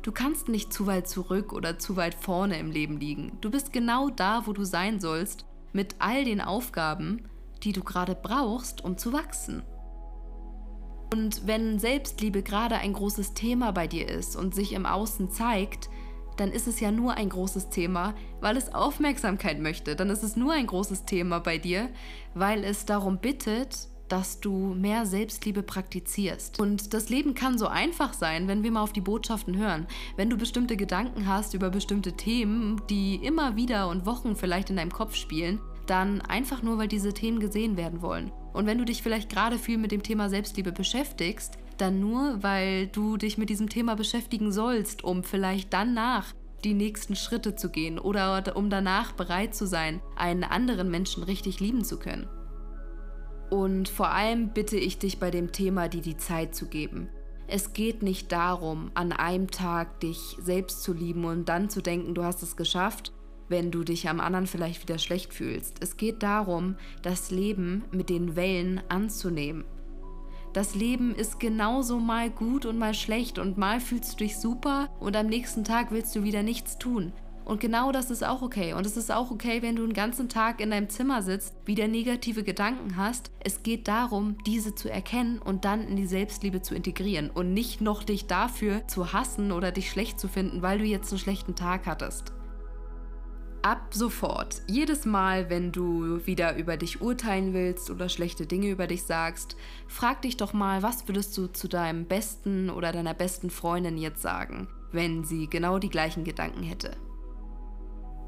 Du 0.03 0.13
kannst 0.13 0.49
nicht 0.49 0.73
zu 0.73 0.87
weit 0.87 1.09
zurück 1.09 1.53
oder 1.53 1.81
zu 1.81 1.97
weit 1.97 2.15
vorne 2.15 2.59
im 2.59 2.71
Leben 2.71 3.01
liegen. 3.01 3.37
Du 3.41 3.51
bist 3.51 3.73
genau 3.73 4.11
da, 4.11 4.47
wo 4.47 4.53
du 4.53 4.65
sein 4.65 5.01
sollst, 5.01 5.45
mit 5.73 5.97
all 5.99 6.25
den 6.25 6.41
Aufgaben, 6.41 7.25
die 7.65 7.73
du 7.73 7.83
gerade 7.83 8.15
brauchst, 8.15 8.85
um 8.85 8.97
zu 8.97 9.13
wachsen. 9.13 9.65
Und 11.15 11.47
wenn 11.47 11.79
Selbstliebe 11.79 12.43
gerade 12.43 12.75
ein 12.75 12.93
großes 12.93 13.35
Thema 13.35 13.71
bei 13.71 13.87
dir 13.87 14.09
ist 14.09 14.35
und 14.35 14.53
sich 14.53 14.73
im 14.73 14.85
Außen 14.85 15.31
zeigt, 15.31 15.89
dann 16.37 16.51
ist 16.51 16.67
es 16.67 16.81
ja 16.81 16.91
nur 16.91 17.15
ein 17.15 17.29
großes 17.29 17.71
Thema, 17.71 18.17
weil 18.41 18.57
es 18.57 18.75
Aufmerksamkeit 18.75 19.61
möchte. 19.61 19.95
Dann 19.95 20.11
ist 20.11 20.25
es 20.25 20.35
nur 20.35 20.55
ein 20.55 20.67
großes 20.67 21.05
Thema 21.05 21.39
bei 21.39 21.57
dir, 21.57 21.89
weil 22.35 22.65
es 22.65 22.85
darum 22.85 23.19
bittet, 23.19 23.87
dass 24.09 24.41
du 24.41 24.75
mehr 24.75 25.07
Selbstliebe 25.07 25.63
praktizierst. 25.63 26.59
Und 26.59 26.93
das 26.95 27.11
Leben 27.11 27.35
kann 27.35 27.59
so 27.59 27.69
einfach 27.69 28.13
sein, 28.13 28.49
wenn 28.49 28.65
wir 28.65 28.73
mal 28.73 28.83
auf 28.83 28.93
die 28.93 29.01
Botschaften 29.01 29.57
hören. 29.57 29.87
Wenn 30.17 30.31
du 30.31 30.37
bestimmte 30.37 30.77
Gedanken 30.77 31.29
hast 31.29 31.55
über 31.55 31.71
bestimmte 31.71 32.15
Themen, 32.15 32.83
die 32.91 33.25
immer 33.25 33.55
wieder 33.55 33.87
und 33.87 34.05
Wochen 34.05 34.35
vielleicht 34.35 34.69
in 34.69 34.77
deinem 34.77 34.91
Kopf 34.91 35.15
spielen, 35.15 35.61
dann 35.87 36.23
einfach 36.23 36.61
nur, 36.65 36.77
weil 36.77 36.89
diese 36.89 37.15
Themen 37.15 37.39
gesehen 37.39 37.77
werden 37.77 38.03
wollen. 38.03 38.33
Und 38.55 38.67
wenn 38.67 38.79
du 38.79 38.85
dich 38.87 39.03
vielleicht 39.03 39.29
gerade 39.29 39.59
viel 39.59 39.77
mit 39.77 39.93
dem 39.93 40.03
Thema 40.03 40.31
Selbstliebe 40.31 40.73
beschäftigst, 40.73 41.59
dann 41.77 42.01
nur, 42.01 42.43
weil 42.43 42.87
du 42.87 43.17
dich 43.17 43.37
mit 43.37 43.51
diesem 43.51 43.69
Thema 43.69 43.97
beschäftigen 43.97 44.53
sollst, 44.53 45.05
um 45.05 45.25
vielleicht 45.25 45.73
danach 45.73 46.33
die 46.63 46.73
nächsten 46.73 47.17
Schritte 47.17 47.57
zu 47.57 47.69
gehen 47.69 47.99
oder 47.99 48.57
um 48.57 48.71
danach 48.71 49.13
bereit 49.13 49.55
zu 49.55 49.67
sein, 49.67 50.01
einen 50.17 50.45
anderen 50.45 50.91
Menschen 50.91 51.25
richtig 51.25 51.61
lieben 51.61 51.85
zu 51.85 51.99
können. 51.99 52.29
Und 53.51 53.89
vor 53.89 54.11
allem 54.11 54.51
bitte 54.51 54.77
ich 54.77 54.99
dich 54.99 55.19
bei 55.19 55.31
dem 55.31 55.53
Thema, 55.53 55.89
dir 55.89 56.01
die 56.01 56.17
Zeit 56.17 56.55
zu 56.55 56.67
geben. 56.67 57.09
Es 57.47 57.75
geht 57.75 58.03
nicht 58.03 58.33
darum, 58.33 58.91
an 58.95 59.13
einem 59.13 59.51
Tag 59.51 60.01
dich 60.01 60.37
selbst 60.41 60.83
zu 60.83 60.95
lieben 60.95 61.25
und 61.25 61.49
dann 61.49 61.69
zu 61.69 61.83
denken, 61.83 62.15
du 62.15 62.25
hast 62.25 62.43
es 62.43 62.57
geschafft, 62.57 63.13
wenn 63.49 63.71
du 63.71 63.85
dich 63.85 64.09
am 64.09 64.21
anderen 64.21 64.47
vielleicht 64.47 64.83
wieder 64.83 64.99
schlecht 64.99 65.33
fühlst. 65.33 65.79
Es 65.81 65.97
geht 65.97 66.23
darum, 66.23 66.77
das 67.03 67.31
Leben 67.31 67.85
mit 67.91 68.11
den 68.11 68.37
Wellen 68.37 68.81
anzunehmen. 68.89 69.65
Das 70.53 70.77
Leben 70.77 71.15
ist 71.15 71.41
genauso 71.41 71.99
mal 71.99 72.31
gut 72.31 72.65
und 72.65 72.79
mal 72.79 72.95
schlecht 72.95 73.41
und 73.41 73.59
mal 73.59 73.81
fühlst 73.81 74.13
du 74.13 74.17
dich 74.19 74.39
super 74.39 74.89
und 75.01 75.17
am 75.17 75.27
nächsten 75.27 75.65
Tag 75.65 75.91
willst 75.91 76.15
du 76.15 76.23
wieder 76.23 76.45
nichts 76.45 76.79
tun. 76.79 77.13
Und 77.45 77.61
genau 77.61 77.93
das 77.93 78.11
ist 78.11 78.25
auch 78.25 78.41
okay. 78.41 78.73
Und 78.73 78.87
es 78.87 78.97
ist 78.97 79.13
auch 79.13 79.31
okay, 79.31 79.61
wenn 79.61 79.77
du 79.77 79.83
einen 79.83 79.93
ganzen 79.93 80.29
Tag 80.29 80.61
in 80.61 80.71
deinem 80.71 80.89
Zimmer 80.89 81.23
sitzt, 81.23 81.55
wieder 81.67 81.89
negative 81.89 82.43
Gedanken 82.43 82.97
hast. 82.97 83.31
Es 83.41 83.63
geht 83.63 83.87
darum, 83.87 84.39
diese 84.47 84.75
zu 84.75 84.91
erkennen 84.91 85.39
und 85.39 85.65
dann 85.65 85.87
in 85.87 85.97
die 85.97 86.07
Selbstliebe 86.07 86.63
zu 86.63 86.75
integrieren 86.75 87.31
und 87.31 87.53
nicht 87.53 87.81
noch 87.81 88.03
dich 88.03 88.27
dafür 88.27 88.87
zu 88.89 89.13
hassen 89.13 89.53
oder 89.53 89.73
dich 89.73 89.91
schlecht 89.91 90.19
zu 90.19 90.29
finden, 90.29 90.63
weil 90.63 90.79
du 90.79 90.85
jetzt 90.85 91.11
einen 91.13 91.19
schlechten 91.19 91.55
Tag 91.55 91.87
hattest. 91.87 92.33
Ab 93.65 93.95
sofort, 93.95 94.61
jedes 94.67 95.07
Mal, 95.07 95.49
wenn 95.49 95.73
du 95.73 96.27
wieder 96.27 96.55
über 96.59 96.77
dich 96.77 97.01
urteilen 97.01 97.55
willst 97.55 97.89
oder 97.89 98.11
schlechte 98.11 98.45
Dinge 98.45 98.69
über 98.69 98.87
dich 98.87 99.05
sagst, 99.05 99.57
frag 99.89 100.21
dich 100.21 100.37
doch 100.37 100.53
mal, 100.53 100.83
was 100.83 101.09
würdest 101.09 101.35
du 101.39 101.47
zu 101.47 101.67
deinem 101.67 102.05
besten 102.05 102.69
oder 102.69 102.93
deiner 102.93 103.15
besten 103.15 103.49
Freundin 103.49 103.97
jetzt 103.97 104.21
sagen, 104.21 104.69
wenn 104.93 105.25
sie 105.25 105.49
genau 105.49 105.79
die 105.79 105.89
gleichen 105.89 106.25
Gedanken 106.25 106.63
hätte. 106.63 106.91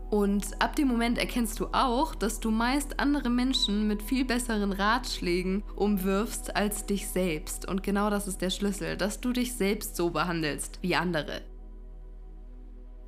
Und 0.09 0.62
ab 0.62 0.75
dem 0.75 0.88
Moment 0.88 1.18
erkennst 1.18 1.61
du 1.61 1.66
auch, 1.66 2.14
dass 2.14 2.40
du 2.40 2.51
meist 2.51 2.99
andere 2.99 3.29
Menschen 3.29 3.87
mit 3.87 4.03
viel 4.03 4.25
besseren 4.25 4.72
Ratschlägen 4.72 5.64
umwirfst 5.75 6.57
als 6.57 6.87
dich 6.87 7.09
selbst. 7.09 7.68
Und 7.68 7.83
genau 7.83 8.09
das 8.09 8.27
ist 8.27 8.40
der 8.40 8.49
Schlüssel, 8.49 8.96
dass 8.96 9.20
du 9.20 9.35
dich 9.35 9.53
selbst 9.53 9.96
so 9.96 10.09
behandelst 10.09 10.79
wie 10.81 10.96
andere. 10.96 11.42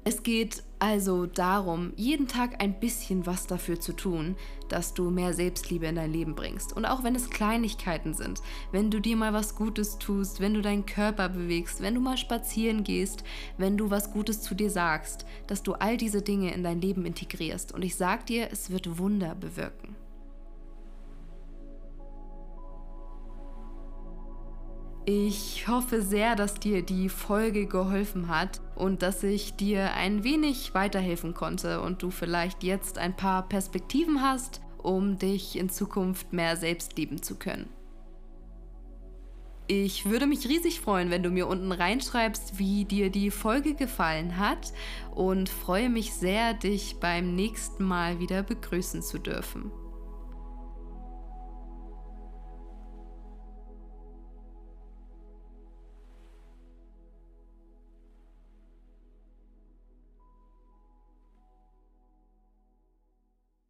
Es 0.09 0.23
geht 0.23 0.63
also 0.79 1.27
darum, 1.27 1.93
jeden 1.97 2.29
Tag 2.29 2.63
ein 2.63 2.81
bisschen 2.81 3.27
was 3.27 3.47
dafür 3.47 3.79
zu 3.79 3.93
tun, 3.93 4.37
dass 4.71 4.95
du 4.95 5.11
mehr 5.11 5.35
Selbstliebe 5.35 5.85
in 5.85 5.97
dein 5.97 6.11
Leben 6.11 6.35
bringst. 6.35 6.75
Und 6.75 6.87
auch 6.87 7.05
wenn 7.05 7.15
es 7.15 7.29
Kleinigkeiten 7.29 8.15
sind, 8.15 8.41
wenn 8.73 8.91
du 8.91 9.01
dir 9.01 9.17
mal 9.17 9.35
was 9.35 9.55
Gutes 9.55 9.99
tust, 9.99 10.41
wenn 10.41 10.55
du 10.55 10.63
deinen 10.63 10.87
Körper 10.87 11.29
bewegst, 11.29 11.83
wenn 11.83 11.95
du 11.95 12.01
mal 12.01 12.17
spazieren 12.17 12.85
gehst, 12.85 13.23
wenn 13.59 13.77
du 13.77 13.91
was 13.91 14.11
Gutes 14.11 14.41
zu 14.41 14.55
dir 14.55 14.71
sagst, 14.71 15.27
dass 15.47 15.63
du 15.63 15.75
all 15.75 15.99
diese 15.99 16.23
Dinge 16.23 16.55
in 16.55 16.63
dein 16.63 16.81
Leben 16.81 17.05
integrierst. 17.05 17.75
Und 17.75 17.85
ich 17.85 17.95
sag 17.95 18.25
dir, 18.25 18.49
es 18.51 18.71
wird 18.71 18.99
Wunder 18.99 19.35
bewirken. 19.35 19.98
Ich 25.11 25.67
hoffe 25.67 26.03
sehr, 26.03 26.37
dass 26.37 26.61
dir 26.61 26.83
die 26.83 27.09
Folge 27.09 27.65
geholfen 27.65 28.29
hat 28.29 28.61
und 28.75 29.01
dass 29.01 29.23
ich 29.23 29.57
dir 29.57 29.95
ein 29.95 30.23
wenig 30.23 30.75
weiterhelfen 30.75 31.33
konnte 31.33 31.81
und 31.81 32.03
du 32.03 32.11
vielleicht 32.11 32.63
jetzt 32.63 32.99
ein 32.99 33.17
paar 33.17 33.49
Perspektiven 33.49 34.21
hast, 34.21 34.61
um 34.77 35.17
dich 35.17 35.57
in 35.57 35.71
Zukunft 35.71 36.35
mehr 36.35 36.59
selbst 36.59 36.99
lieben 36.99 37.23
zu 37.23 37.37
können. 37.37 37.71
Ich 39.67 40.05
würde 40.05 40.27
mich 40.27 40.47
riesig 40.47 40.79
freuen, 40.79 41.09
wenn 41.09 41.23
du 41.23 41.31
mir 41.31 41.47
unten 41.47 41.73
reinschreibst, 41.73 42.59
wie 42.59 42.85
dir 42.85 43.09
die 43.09 43.31
Folge 43.31 43.73
gefallen 43.73 44.37
hat 44.37 44.75
und 45.15 45.49
freue 45.49 45.89
mich 45.89 46.13
sehr, 46.13 46.53
dich 46.53 46.97
beim 47.01 47.35
nächsten 47.35 47.83
Mal 47.83 48.21
wieder 48.21 48.43
begrüßen 48.43 49.01
zu 49.01 49.17
dürfen. 49.17 49.73